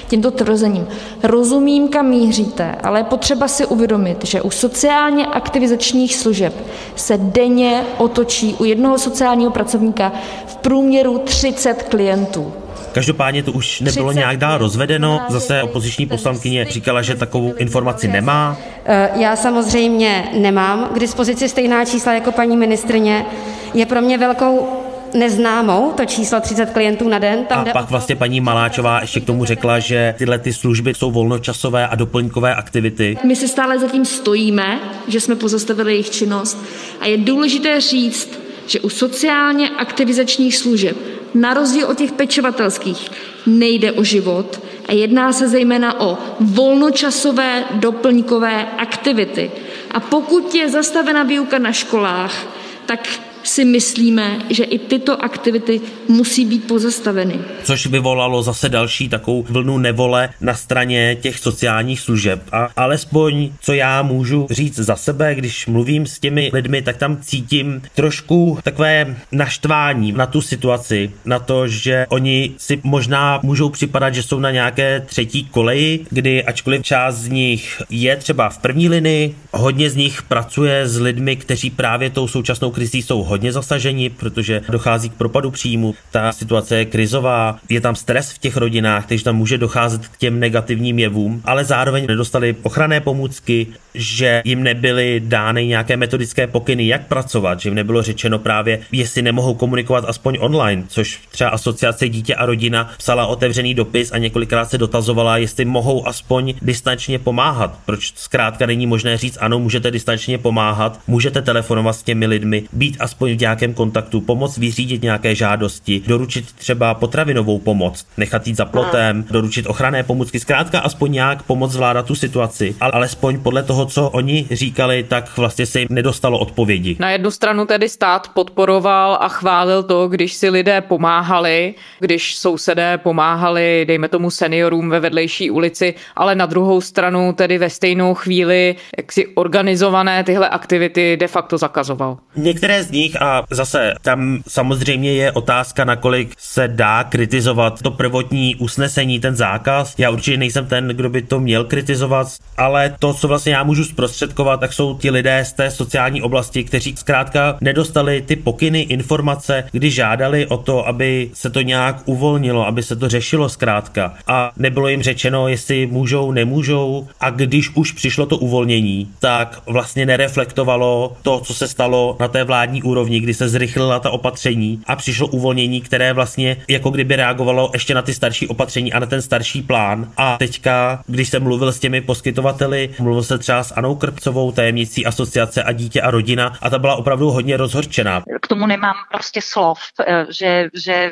těmto 0.08 0.32
tvrzením. 0.32 0.88
Rozumím, 1.24 1.88
kam 1.88 2.10
míříte, 2.10 2.76
ale 2.84 3.00
je 3.00 3.04
potřeba 3.04 3.48
si 3.48 3.66
uvědomit, 3.66 4.26
že 4.26 4.42
u 4.42 4.52
sociálně 4.52 5.26
aktivizačních 5.26 6.16
služeb 6.16 6.68
se 6.96 7.18
denně 7.18 7.82
otočí 7.98 8.56
u 8.60 8.64
jednoho 8.64 8.98
sociálního 8.98 9.52
pracovníka 9.52 10.12
v 10.48 10.56
průměru 10.56 11.18
30 11.18 11.84
klientů. 11.84 12.54
Každopádně 12.96 13.44
to 13.44 13.52
už 13.52 13.82
nebylo 13.82 14.12
nějak 14.12 14.38
dál 14.38 14.58
rozvedeno. 14.58 15.22
Zase 15.30 15.64
opoziční 15.64 16.06
poslankyně 16.06 16.66
říkala, 16.70 17.02
že 17.02 17.16
takovou 17.16 17.54
informaci 17.54 18.08
nemá. 18.08 18.58
Eh, 18.86 19.10
já 19.16 19.36
samozřejmě 19.36 20.30
nemám 20.40 20.90
k 20.94 21.00
dispozici 21.00 21.50
stejná 21.50 21.86
čísla 21.86 22.14
jako 22.14 22.32
paní 22.32 22.58
ministrině. 22.58 23.26
Je 23.74 23.86
pro 23.86 24.02
mě 24.02 24.18
velkou 24.18 24.68
neznámou, 25.14 25.92
to 25.92 26.06
číslo 26.06 26.40
30 26.40 26.70
klientů 26.70 27.10
na 27.10 27.20
den. 27.20 27.46
Tam 27.46 27.68
a 27.70 27.72
pak 27.74 27.90
vlastně 27.90 28.16
paní 28.16 28.42
Maláčová 28.42 29.02
ještě 29.02 29.20
k 29.20 29.26
tomu 29.26 29.46
řekla, 29.46 29.80
že 29.80 30.16
tyhle 30.18 30.40
ty 30.40 30.54
služby 30.54 30.94
jsou 30.94 31.12
volnočasové 31.12 31.88
a 31.88 31.96
doplňkové 31.96 32.56
aktivity. 32.56 33.18
My 33.24 33.36
si 33.36 33.48
stále 33.48 33.80
zatím 33.80 34.06
stojíme, 34.06 34.80
že 35.08 35.20
jsme 35.22 35.36
pozastavili 35.36 35.92
jejich 35.92 36.10
činnost 36.10 36.58
a 37.00 37.06
je 37.06 37.18
důležité 37.18 37.82
říct, 37.82 38.45
že 38.68 38.80
u 38.80 38.90
sociálně 38.90 39.70
aktivizačních 39.70 40.58
služeb, 40.58 40.98
na 41.34 41.54
rozdíl 41.54 41.88
od 41.88 41.98
těch 41.98 42.12
pečovatelských, 42.12 43.12
nejde 43.46 43.92
o 43.92 44.04
život 44.04 44.60
a 44.86 44.94
jedná 44.94 45.34
se 45.34 45.48
zejména 45.48 46.00
o 46.00 46.18
volnočasové 46.40 47.64
doplňkové 47.72 48.68
aktivity. 48.78 49.52
A 49.92 50.00
pokud 50.00 50.56
je 50.56 50.70
zastavena 50.70 51.24
výuka 51.24 51.60
na 51.60 51.72
školách, 51.72 52.48
tak 52.86 53.00
si 53.48 53.66
myslíme, 53.66 54.40
že 54.50 54.64
i 54.64 54.80
tyto 54.80 55.24
aktivity 55.24 55.82
musí 56.08 56.46
být 56.46 56.68
pozastaveny. 56.68 57.40
Což 57.64 57.88
vyvolalo 57.88 58.44
zase 58.44 58.70
další 58.70 59.10
takovou 59.10 59.46
vlnu 59.50 59.78
nevole 59.78 60.30
na 60.42 60.54
straně 60.54 61.18
těch 61.22 61.40
sociálních 61.40 62.00
služeb. 62.00 62.42
A 62.52 62.68
alespoň, 62.76 63.50
co 63.62 63.74
já 63.74 64.02
můžu 64.02 64.48
říct 64.50 64.76
za 64.76 64.96
sebe, 64.96 65.36
když 65.36 65.68
mluvím 65.68 66.06
s 66.06 66.20
těmi 66.20 66.50
lidmi, 66.54 66.82
tak 66.82 66.98
tam 66.98 67.18
cítím 67.22 67.82
trošku 67.96 68.60
takové 68.64 69.16
naštvání 69.32 70.12
na 70.12 70.26
tu 70.26 70.42
situaci, 70.42 71.12
na 71.26 71.40
to, 71.40 71.68
že 71.68 72.06
oni 72.10 72.52
si 72.58 72.80
možná 72.84 73.40
můžou 73.44 73.70
připadat, 73.70 74.14
že 74.16 74.24
jsou 74.24 74.40
na 74.40 74.52
nějaké 74.52 75.00
třetí 75.06 75.46
koleji, 75.46 76.06
kdy 76.10 76.44
ačkoliv 76.44 76.84
část 76.84 77.16
z 77.16 77.28
nich 77.28 77.82
je 77.90 78.16
třeba 78.16 78.50
v 78.50 78.58
první 78.58 78.90
linii, 78.90 79.36
hodně 79.52 79.90
z 79.90 79.96
nich 79.96 80.22
pracuje 80.24 80.88
s 80.88 81.00
lidmi, 81.00 81.36
kteří 81.36 81.70
právě 81.70 82.10
tou 82.10 82.28
současnou 82.28 82.72
krizí 82.72 83.02
jsou 83.02 83.24
hodně 83.24 83.35
zasaženi, 83.52 84.10
protože 84.10 84.62
dochází 84.70 85.10
k 85.10 85.14
propadu 85.14 85.52
příjmu. 85.52 85.96
Ta 86.12 86.32
situace 86.32 86.76
je 86.76 86.86
krizová, 86.86 87.60
je 87.70 87.82
tam 87.82 87.96
stres 87.96 88.32
v 88.32 88.38
těch 88.38 88.58
rodinách, 88.58 89.06
takže 89.08 89.24
tam 89.24 89.36
může 89.36 89.58
docházet 89.58 90.08
k 90.08 90.18
těm 90.18 90.40
negativním 90.40 91.00
jevům, 91.00 91.42
ale 91.46 91.66
zároveň 91.66 92.08
nedostali 92.08 92.56
ochranné 92.64 93.02
pomůcky, 93.02 93.68
že 93.96 94.42
jim 94.46 94.64
nebyly 94.64 95.22
dány 95.26 95.68
nějaké 95.68 95.98
metodické 95.98 96.48
pokyny, 96.48 96.88
jak 96.88 97.08
pracovat, 97.08 97.60
že 97.60 97.70
jim 97.70 97.76
nebylo 97.76 98.02
řečeno 98.02 98.40
právě, 98.40 98.80
jestli 98.92 99.22
nemohou 99.22 99.54
komunikovat 99.54 100.06
aspoň 100.08 100.38
online, 100.42 100.84
což 100.88 101.20
třeba 101.32 101.50
asociace 101.50 102.10
dítě 102.10 102.36
a 102.36 102.46
rodina 102.46 102.90
psala 102.98 103.26
otevřený 103.26 103.74
dopis 103.74 104.12
a 104.12 104.18
několikrát 104.18 104.70
se 104.70 104.78
dotazovala, 104.78 105.38
jestli 105.38 105.66
mohou 105.66 106.08
aspoň 106.08 106.54
distančně 106.62 107.20
pomáhat. 107.20 107.80
Proč 107.86 108.14
zkrátka 108.16 108.66
není 108.66 108.88
možné 108.88 109.18
říct, 109.18 109.38
ano, 109.42 109.60
můžete 109.60 109.92
distančně 109.92 110.38
pomáhat, 110.38 111.00
můžete 111.08 111.42
telefonovat 111.42 111.96
s 111.96 112.04
těmi 112.04 112.26
lidmi, 112.28 112.64
být 112.74 112.98
aspoň 113.00 113.36
v 113.38 113.40
nějakém 113.40 113.74
kontaktu, 113.74 114.22
pomoct 114.22 114.58
vyřídit 114.58 115.02
nějaké 115.02 115.36
žádosti, 115.36 116.02
doručit 116.08 116.52
třeba 116.52 116.94
potravinovou 116.94 117.60
pomoc, 117.60 118.06
nechat 118.18 118.48
jít 118.48 118.58
za 118.58 118.66
plotem, 118.66 119.26
doručit 119.32 119.68
ochranné 119.68 120.04
pomůcky, 120.04 120.40
zkrátka 120.40 120.80
aspoň 120.80 121.12
nějak 121.12 121.44
pomoct 121.44 121.72
zvládat 121.72 122.06
tu 122.06 122.16
situaci, 122.16 122.76
ale 122.80 122.92
alespoň 122.92 123.40
podle 123.40 123.64
toho 123.64 123.85
toho, 123.86 124.10
co 124.10 124.10
oni 124.10 124.48
říkali, 124.52 125.04
tak 125.04 125.38
vlastně 125.38 125.66
se 125.66 125.80
jim 125.80 125.88
nedostalo 125.92 126.40
odpovědi. 126.40 126.96
Na 127.00 127.12
jednu 127.12 127.32
stranu 127.32 127.66
tedy 127.66 127.90
stát 127.90 128.28
podporoval 128.34 129.18
a 129.22 129.30
chválil 129.30 129.84
to, 129.84 130.08
když 130.08 130.34
si 130.34 130.50
lidé 130.50 130.82
pomáhali, 130.82 131.74
když 132.00 132.36
sousedé 132.36 132.98
pomáhali, 132.98 133.86
dejme 133.88 134.10
tomu 134.10 134.30
seniorům 134.30 134.90
ve 134.90 135.00
vedlejší 135.00 135.52
ulici, 135.52 135.94
ale 136.16 136.36
na 136.36 136.46
druhou 136.46 136.82
stranu 136.82 137.34
tedy 137.34 137.58
ve 137.58 137.70
stejnou 137.70 138.14
chvíli 138.14 138.76
jak 138.98 139.12
si 139.12 139.28
organizované 139.36 140.24
tyhle 140.24 140.50
aktivity 140.50 141.18
de 141.18 141.28
facto 141.28 141.58
zakazoval. 141.58 142.18
Některé 142.36 142.84
z 142.84 142.92
nich 142.92 143.22
a 143.22 143.44
zase 143.50 143.94
tam 144.02 144.44
samozřejmě 144.48 145.14
je 145.14 145.32
otázka, 145.32 145.86
nakolik 145.86 146.34
se 146.38 146.68
dá 146.68 147.04
kritizovat 147.04 147.82
to 147.82 147.92
prvotní 147.92 148.56
usnesení, 148.56 149.20
ten 149.20 149.36
zákaz. 149.36 149.96
Já 149.98 150.10
určitě 150.10 150.38
nejsem 150.38 150.66
ten, 150.66 150.88
kdo 150.88 151.10
by 151.10 151.22
to 151.22 151.40
měl 151.40 151.64
kritizovat, 151.64 152.28
ale 152.58 152.96
to, 153.00 153.14
co 153.14 153.28
vlastně 153.28 153.54
já 153.54 153.64
můžu 153.64 153.75
zprostředkovat, 153.84 154.60
tak 154.60 154.74
jsou 154.74 154.98
ti 154.98 155.12
lidé 155.12 155.46
z 155.46 155.54
té 155.54 155.72
sociální 155.72 156.22
oblasti, 156.22 156.64
kteří 156.64 156.96
zkrátka 156.98 157.58
nedostali 157.62 158.22
ty 158.22 158.36
pokyny, 158.36 158.82
informace, 158.82 159.64
kdy 159.72 159.92
žádali 159.92 160.48
o 160.48 160.58
to, 160.58 160.88
aby 160.88 161.30
se 161.34 161.50
to 161.50 161.62
nějak 161.62 162.02
uvolnilo, 162.06 162.68
aby 162.68 162.84
se 162.84 162.96
to 162.96 163.10
řešilo 163.10 163.50
zkrátka. 163.50 164.14
A 164.28 164.52
nebylo 164.58 164.88
jim 164.88 165.04
řečeno, 165.04 165.48
jestli 165.48 165.86
můžou, 165.86 166.32
nemůžou. 166.32 167.08
A 167.20 167.30
když 167.30 167.70
už 167.76 167.92
přišlo 167.92 168.26
to 168.26 168.38
uvolnění, 168.38 169.10
tak 169.20 169.62
vlastně 169.66 170.06
nereflektovalo 170.06 171.18
to, 171.22 171.40
co 171.40 171.54
se 171.54 171.68
stalo 171.68 172.18
na 172.20 172.28
té 172.28 172.44
vládní 172.44 172.84
úrovni, 172.84 173.20
kdy 173.20 173.34
se 173.34 173.50
zrychlila 173.50 174.00
ta 174.00 174.10
opatření 174.10 174.82
a 174.88 174.96
přišlo 174.96 175.28
uvolnění, 175.28 175.82
které 175.82 176.14
vlastně 176.14 176.58
jako 176.68 176.90
kdyby 176.90 177.16
reagovalo 177.16 177.70
ještě 177.74 177.94
na 177.96 178.02
ty 178.02 178.14
starší 178.14 178.48
opatření 178.48 178.94
a 178.94 179.00
na 179.00 179.06
ten 179.06 179.22
starší 179.22 179.62
plán. 179.62 180.12
A 180.18 180.38
teďka, 180.38 181.04
když 181.08 181.30
jsem 181.30 181.44
mluvil 181.44 181.72
s 181.72 181.80
těmi 181.80 182.02
poskytovateli, 182.02 182.90
mluvil 183.00 183.24
se 183.24 183.38
třeba 183.38 183.64
s 183.66 183.72
Anou 183.72 183.96
Krpcovou, 183.96 184.52
tajemnicí 184.52 185.06
asociace 185.06 185.64
a 185.64 185.72
dítě 185.72 186.02
a 186.02 186.12
rodina 186.12 186.54
a 186.62 186.70
ta 186.70 186.80
byla 186.80 186.96
opravdu 186.96 187.32
hodně 187.32 187.58
rozhorčená. 187.58 188.24
K 188.42 188.48
tomu 188.48 188.68
nemám 188.68 188.96
prostě 189.12 189.42
slov, 189.42 189.80
eh, 190.08 190.26
že, 190.30 190.70
že 190.74 191.12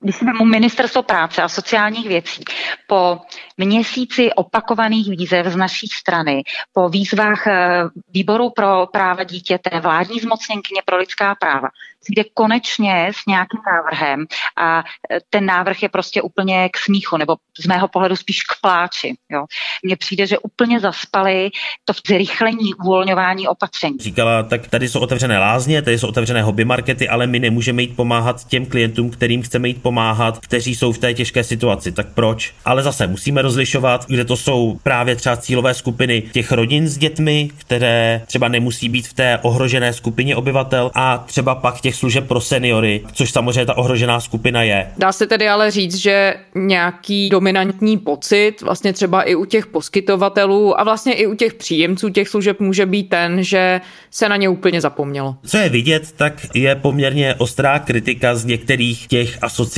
když 0.00 0.16
jsme 0.16 0.32
mu 0.32 0.44
ministerstvo 0.44 1.02
práce 1.02 1.42
a 1.42 1.48
sociálních 1.48 2.08
věcí 2.08 2.44
po 2.86 3.18
měsíci 3.56 4.32
opakovaných 4.32 5.10
výzev 5.10 5.46
z 5.46 5.56
naší 5.56 5.86
strany, 5.86 6.42
po 6.72 6.88
výzvách 6.88 7.46
eh, 7.46 7.82
výboru 8.10 8.50
pro 8.50 8.86
práva 8.86 9.24
dítěte, 9.24 9.80
vládní 9.80 10.20
zmocněnkyně 10.20 10.82
pro 10.84 10.96
lidská 10.96 11.34
práva, 11.34 11.68
přijde 12.06 12.24
konečně 12.34 13.10
s 13.14 13.26
nějakým 13.26 13.60
návrhem 13.72 14.26
a 14.56 14.78
e, 14.78 14.82
ten 15.30 15.46
návrh 15.46 15.82
je 15.82 15.88
prostě 15.88 16.22
úplně 16.22 16.68
k 16.68 16.76
smíchu, 16.76 17.16
nebo 17.16 17.36
z 17.60 17.66
mého 17.66 17.88
pohledu 17.88 18.16
spíš 18.16 18.42
k 18.42 18.60
pláči. 18.60 19.14
Jo. 19.30 19.44
Mně 19.82 19.96
přijde, 19.96 20.26
že 20.26 20.38
úplně 20.38 20.80
zaspali 20.80 21.50
to 21.84 21.92
zrychlení 22.06 22.74
uvolňování 22.74 23.48
opatření. 23.48 23.98
Říkala, 24.00 24.42
tak 24.42 24.68
tady 24.68 24.88
jsou 24.88 25.00
otevřené 25.00 25.38
lázně, 25.38 25.82
tady 25.82 25.98
jsou 25.98 26.08
otevřené 26.08 26.42
hobby 26.42 26.64
markety, 26.64 27.08
ale 27.08 27.26
my 27.26 27.38
nemůžeme 27.38 27.82
jít 27.82 27.96
pomáhat 27.96 28.44
těm 28.44 28.66
klientům, 28.66 29.10
kterým 29.10 29.42
chceme 29.42 29.68
jít 29.68 29.82
pomáhat, 29.82 29.95
kteří 30.40 30.74
jsou 30.74 30.92
v 30.92 30.98
té 30.98 31.14
těžké 31.14 31.44
situaci. 31.44 31.92
Tak 31.92 32.06
proč? 32.14 32.54
Ale 32.64 32.82
zase 32.82 33.06
musíme 33.06 33.42
rozlišovat, 33.42 34.06
kde 34.06 34.24
to 34.24 34.36
jsou 34.36 34.78
právě 34.82 35.16
třeba 35.16 35.36
cílové 35.36 35.74
skupiny 35.74 36.22
těch 36.32 36.52
rodin 36.52 36.88
s 36.88 36.98
dětmi, 36.98 37.50
které 37.58 38.22
třeba 38.26 38.48
nemusí 38.48 38.88
být 38.88 39.08
v 39.08 39.14
té 39.14 39.38
ohrožené 39.42 39.92
skupině 39.92 40.36
obyvatel 40.36 40.90
a 40.94 41.18
třeba 41.18 41.54
pak 41.54 41.80
těch 41.80 41.94
služeb 41.94 42.28
pro 42.28 42.40
seniory, 42.40 43.02
což 43.12 43.30
samozřejmě 43.30 43.66
ta 43.66 43.76
ohrožená 43.76 44.20
skupina 44.20 44.62
je. 44.62 44.86
Dá 44.98 45.12
se 45.12 45.26
tedy 45.26 45.48
ale 45.48 45.70
říct, 45.70 45.96
že 45.96 46.34
nějaký 46.54 47.28
dominantní 47.28 47.98
pocit 47.98 48.62
vlastně 48.62 48.92
třeba 48.92 49.22
i 49.22 49.34
u 49.34 49.44
těch 49.44 49.66
poskytovatelů 49.66 50.80
a 50.80 50.84
vlastně 50.84 51.12
i 51.12 51.26
u 51.26 51.34
těch 51.34 51.54
příjemců 51.54 52.08
těch 52.08 52.28
služeb 52.28 52.60
může 52.60 52.86
být 52.86 53.08
ten, 53.08 53.42
že 53.42 53.80
se 54.10 54.28
na 54.28 54.36
ně 54.36 54.48
úplně 54.48 54.80
zapomnělo. 54.80 55.36
Co 55.46 55.58
je 55.58 55.68
vidět, 55.68 56.12
tak 56.12 56.46
je 56.54 56.74
poměrně 56.74 57.34
ostrá 57.34 57.78
kritika 57.78 58.34
z 58.34 58.44
některých 58.44 59.06
těch 59.06 59.38
asociací. 59.42 59.75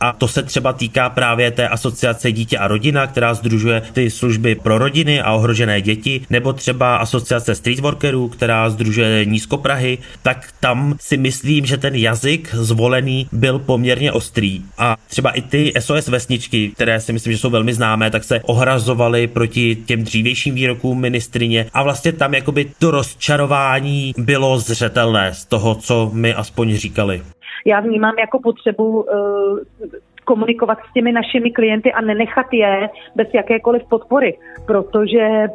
A 0.00 0.12
to 0.12 0.28
se 0.28 0.42
třeba 0.42 0.72
týká 0.72 1.10
právě 1.10 1.50
té 1.50 1.68
asociace 1.68 2.32
Dítě 2.32 2.58
a 2.58 2.68
rodina, 2.68 3.06
která 3.06 3.34
združuje 3.34 3.82
ty 3.92 4.10
služby 4.10 4.54
pro 4.54 4.78
rodiny 4.78 5.20
a 5.20 5.32
ohrožené 5.32 5.80
děti, 5.80 6.20
nebo 6.30 6.52
třeba 6.52 6.96
asociace 6.96 7.54
streetworkerů, 7.54 8.28
která 8.28 8.70
združuje 8.70 9.24
nízkoprahy, 9.24 9.98
tak 10.22 10.48
tam 10.60 10.96
si 11.00 11.16
myslím, 11.16 11.66
že 11.66 11.76
ten 11.76 11.94
jazyk 11.94 12.54
zvolený 12.54 13.26
byl 13.32 13.58
poměrně 13.58 14.12
ostrý. 14.12 14.62
A 14.78 14.96
třeba 15.08 15.30
i 15.30 15.42
ty 15.42 15.72
SOS 15.80 16.08
vesničky, 16.08 16.68
které 16.68 17.00
si 17.00 17.12
myslím, 17.12 17.32
že 17.32 17.38
jsou 17.38 17.50
velmi 17.50 17.74
známé, 17.74 18.10
tak 18.10 18.24
se 18.24 18.40
ohrazovaly 18.40 19.26
proti 19.26 19.76
těm 19.86 20.04
dřívějším 20.04 20.54
výrokům 20.54 21.00
ministrině. 21.00 21.66
A 21.72 21.82
vlastně 21.82 22.12
tam 22.12 22.34
jakoby 22.34 22.70
to 22.78 22.90
rozčarování 22.90 24.14
bylo 24.16 24.58
zřetelné 24.58 25.34
z 25.34 25.44
toho, 25.44 25.74
co 25.74 26.10
my 26.12 26.34
aspoň 26.34 26.76
říkali. 26.76 27.22
Já 27.66 27.80
vnímám 27.80 28.14
jako 28.18 28.38
potřebu 28.38 29.02
uh 29.02 29.58
komunikovat 30.24 30.78
s 30.90 30.92
těmi 30.92 31.12
našimi 31.12 31.50
klienty 31.50 31.92
a 31.92 32.00
nenechat 32.00 32.46
je 32.52 32.88
bez 33.16 33.28
jakékoliv 33.34 33.82
podpory, 33.88 34.38
protože 34.66 35.48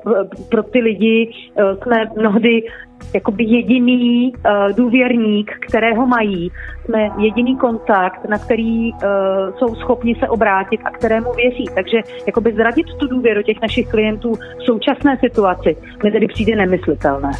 pro 0.51 0.63
ty 0.63 0.79
lidi 0.79 1.31
eh, 1.31 1.75
jsme 1.75 2.05
mnohdy 2.17 2.63
jakoby 3.13 3.43
jediný 3.43 4.33
uh, 4.33 4.75
důvěrník, 4.75 5.51
kterého 5.67 6.07
mají. 6.07 6.51
Jsme 6.85 7.09
jediný 7.17 7.57
kontakt, 7.57 8.25
na 8.29 8.37
který 8.37 8.93
uh, 8.93 8.99
jsou 9.57 9.75
schopni 9.75 10.15
se 10.15 10.27
obrátit 10.29 10.81
a 10.85 10.91
kterému 10.91 11.33
věří. 11.33 11.65
Takže 11.75 11.97
jakoby 12.27 12.53
zradit 12.53 12.85
tu 12.99 13.07
důvěru 13.07 13.41
těch 13.43 13.61
našich 13.61 13.89
klientů 13.89 14.33
v 14.33 14.63
současné 14.63 15.17
situaci 15.17 15.77
mi 16.03 16.11
tedy 16.11 16.27
přijde 16.27 16.55
nemyslitelné. 16.55 17.31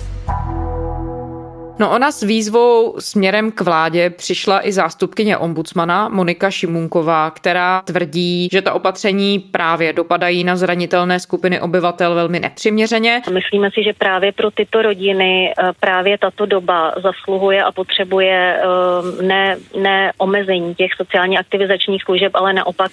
No 1.79 1.91
ona 1.91 2.11
s 2.11 2.23
výzvou 2.23 2.95
směrem 2.99 3.51
k 3.51 3.61
vládě 3.61 4.09
přišla 4.09 4.67
i 4.67 4.71
zástupkyně 4.71 5.37
ombudsmana 5.37 6.09
Monika 6.09 6.51
Šimunková, 6.51 7.31
která 7.31 7.81
tvrdí, 7.81 8.49
že 8.51 8.61
ta 8.61 8.73
opatření 8.73 9.39
právě 9.39 9.93
dopadají 9.93 10.43
na 10.43 10.55
zranitelné 10.55 11.19
skupiny 11.19 11.61
obyvatel 11.61 12.15
velmi 12.15 12.39
nepřiměřeně. 12.39 13.21
Myslíme 13.33 13.71
si, 13.71 13.83
že 13.83 13.93
právě 13.93 14.31
pro 14.31 14.51
tyto 14.51 14.81
rodiny 14.81 15.53
eh, 15.59 15.71
právě 15.79 16.17
tato 16.17 16.45
doba 16.45 16.93
zasluhuje 17.03 17.63
a 17.63 17.71
potřebuje 17.71 18.59
eh, 18.59 19.23
ne, 19.23 19.57
ne 19.81 20.11
omezení 20.17 20.75
těch 20.75 20.91
sociálně 20.97 21.39
aktivizačních 21.39 22.03
služeb, 22.03 22.31
ale 22.35 22.53
naopak 22.53 22.91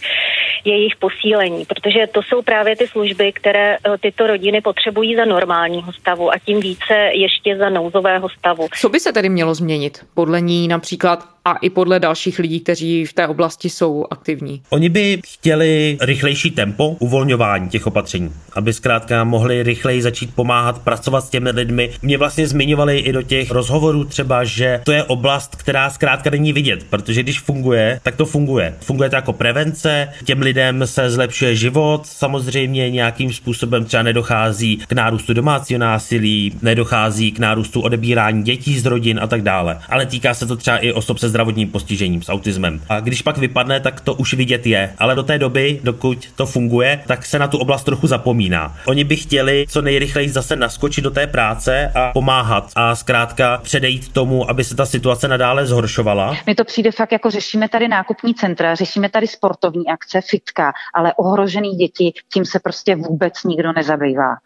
jejich 0.65 0.97
posílení, 0.97 1.65
protože 1.65 2.07
to 2.07 2.23
jsou 2.23 2.43
právě 2.43 2.77
ty 2.77 2.87
služby, 2.89 3.33
které 3.33 3.77
eh, 3.77 3.99
tyto 4.01 4.27
rodiny 4.27 4.61
potřebují 4.61 5.17
za 5.17 5.25
normálního 5.25 5.93
stavu 5.93 6.31
a 6.31 6.39
tím 6.39 6.61
více 6.61 6.95
ještě 7.13 7.57
za 7.57 7.69
nouzového 7.71 8.29
stavu. 8.29 8.69
Co 8.81 8.89
by 8.89 9.01
se 9.01 9.13
tedy 9.13 9.29
mělo 9.29 9.55
změnit? 9.55 10.07
Podle 10.15 10.41
ní 10.41 10.69
například 10.69 11.25
a 11.45 11.57
i 11.57 11.71
podle 11.71 12.01
dalších 12.01 12.39
lidí, 12.39 12.61
kteří 12.61 13.05
v 13.05 13.13
té 13.13 13.29
oblasti 13.29 13.71
jsou 13.71 14.05
aktivní. 14.11 14.63
Oni 14.71 14.89
by 14.89 15.21
chtěli 15.27 15.99
rychlejší 16.01 16.51
tempo 16.51 16.89
uvolňování 16.89 17.69
těch 17.69 17.87
opatření, 17.87 18.33
aby 18.53 18.73
zkrátka 18.73 19.25
mohli 19.25 19.63
rychleji 19.63 20.03
začít 20.03 20.35
pomáhat 20.35 20.79
pracovat 20.83 21.25
s 21.25 21.31
těmi 21.31 21.51
lidmi. 21.51 21.91
Mě 22.03 22.19
vlastně 22.19 22.49
zmiňovali 22.49 22.99
i 22.99 23.13
do 23.13 23.23
těch 23.23 23.51
rozhovorů 23.51 24.05
třeba, 24.05 24.45
že 24.45 24.81
to 24.85 24.93
je 24.93 25.05
oblast, 25.05 25.57
která 25.57 25.91
zkrátka 25.91 26.31
není 26.31 26.53
vidět, 26.53 26.87
protože 26.91 27.23
když 27.23 27.41
funguje, 27.41 28.01
tak 28.03 28.17
to 28.17 28.27
funguje. 28.27 28.75
Funguje 28.81 29.11
to 29.11 29.17
jako 29.17 29.33
prevence, 29.33 30.09
těm 30.25 30.41
lidem 30.41 30.87
se 30.87 31.11
zlepšuje 31.11 31.57
život, 31.57 32.07
samozřejmě 32.07 32.91
nějakým 32.91 33.33
způsobem 33.33 33.85
třeba 33.85 34.03
nedochází 34.03 34.77
k 34.77 34.93
nárůstu 34.93 35.35
domácího 35.35 35.79
násilí, 35.79 36.59
nedochází 36.63 37.33
k 37.33 37.39
nárůstu 37.39 37.81
odebírání 37.81 38.43
dětí 38.43 38.79
z 38.79 38.87
rodin 38.87 39.21
a 39.23 39.27
tak 39.27 39.43
dále. 39.43 39.79
Ale 39.89 40.07
týká 40.07 40.35
se 40.35 40.47
to 40.47 40.57
třeba 40.57 40.79
i 40.79 40.93
osob 40.93 41.19
se 41.19 41.32
zdravotním 41.33 41.71
postižením, 41.71 42.23
s 42.23 42.29
autismem. 42.29 42.81
A 42.89 43.01
když 43.01 43.23
pak 43.23 43.39
vypadne, 43.39 43.81
tak 43.81 44.01
to 44.01 44.15
už 44.15 44.35
vidět 44.35 44.67
je. 44.67 44.95
Ale 44.99 45.15
do 45.15 45.23
té 45.23 45.39
doby, 45.39 45.81
dokud 45.85 46.29
to 46.37 46.47
funguje, 46.47 47.03
tak 47.07 47.27
se 47.27 47.39
na 47.39 47.49
tu 47.49 47.59
oblast 47.59 47.85
trochu 47.85 48.07
zapomíná. 48.07 48.77
Oni 48.87 49.05
by 49.05 49.17
chtěli 49.17 49.67
co 49.69 49.83
nejrychleji 49.83 50.29
zase 50.29 50.57
naskočit 50.57 51.05
do 51.05 51.11
té 51.11 51.27
práce 51.27 51.93
a 51.95 52.13
pomáhat 52.13 52.71
a 52.77 52.95
zkrátka 52.95 53.61
předejít 53.63 54.13
tomu, 54.13 54.51
aby 54.51 54.65
se 54.65 54.77
ta 54.77 54.87
situace 54.87 55.29
nadále 55.29 55.67
zhoršovala. 55.67 56.37
Mi 56.47 56.55
to 56.55 56.65
přijde 56.65 56.91
fakt 56.93 57.13
jako 57.13 57.31
řešíme 57.31 57.69
tady 57.69 57.89
nákupní 57.89 58.35
centra, 58.35 58.75
řešíme 58.75 59.09
tady 59.09 59.27
sportovní 59.27 59.89
akce, 59.89 60.21
fitka, 60.21 60.73
ale 60.95 61.15
ohrožený 61.15 61.71
děti, 61.71 62.13
tím 62.33 62.45
se 62.45 62.61
prostě 62.61 62.97
vůbec 62.97 63.45
nikdo 63.45 63.73
nezabývá 63.73 64.37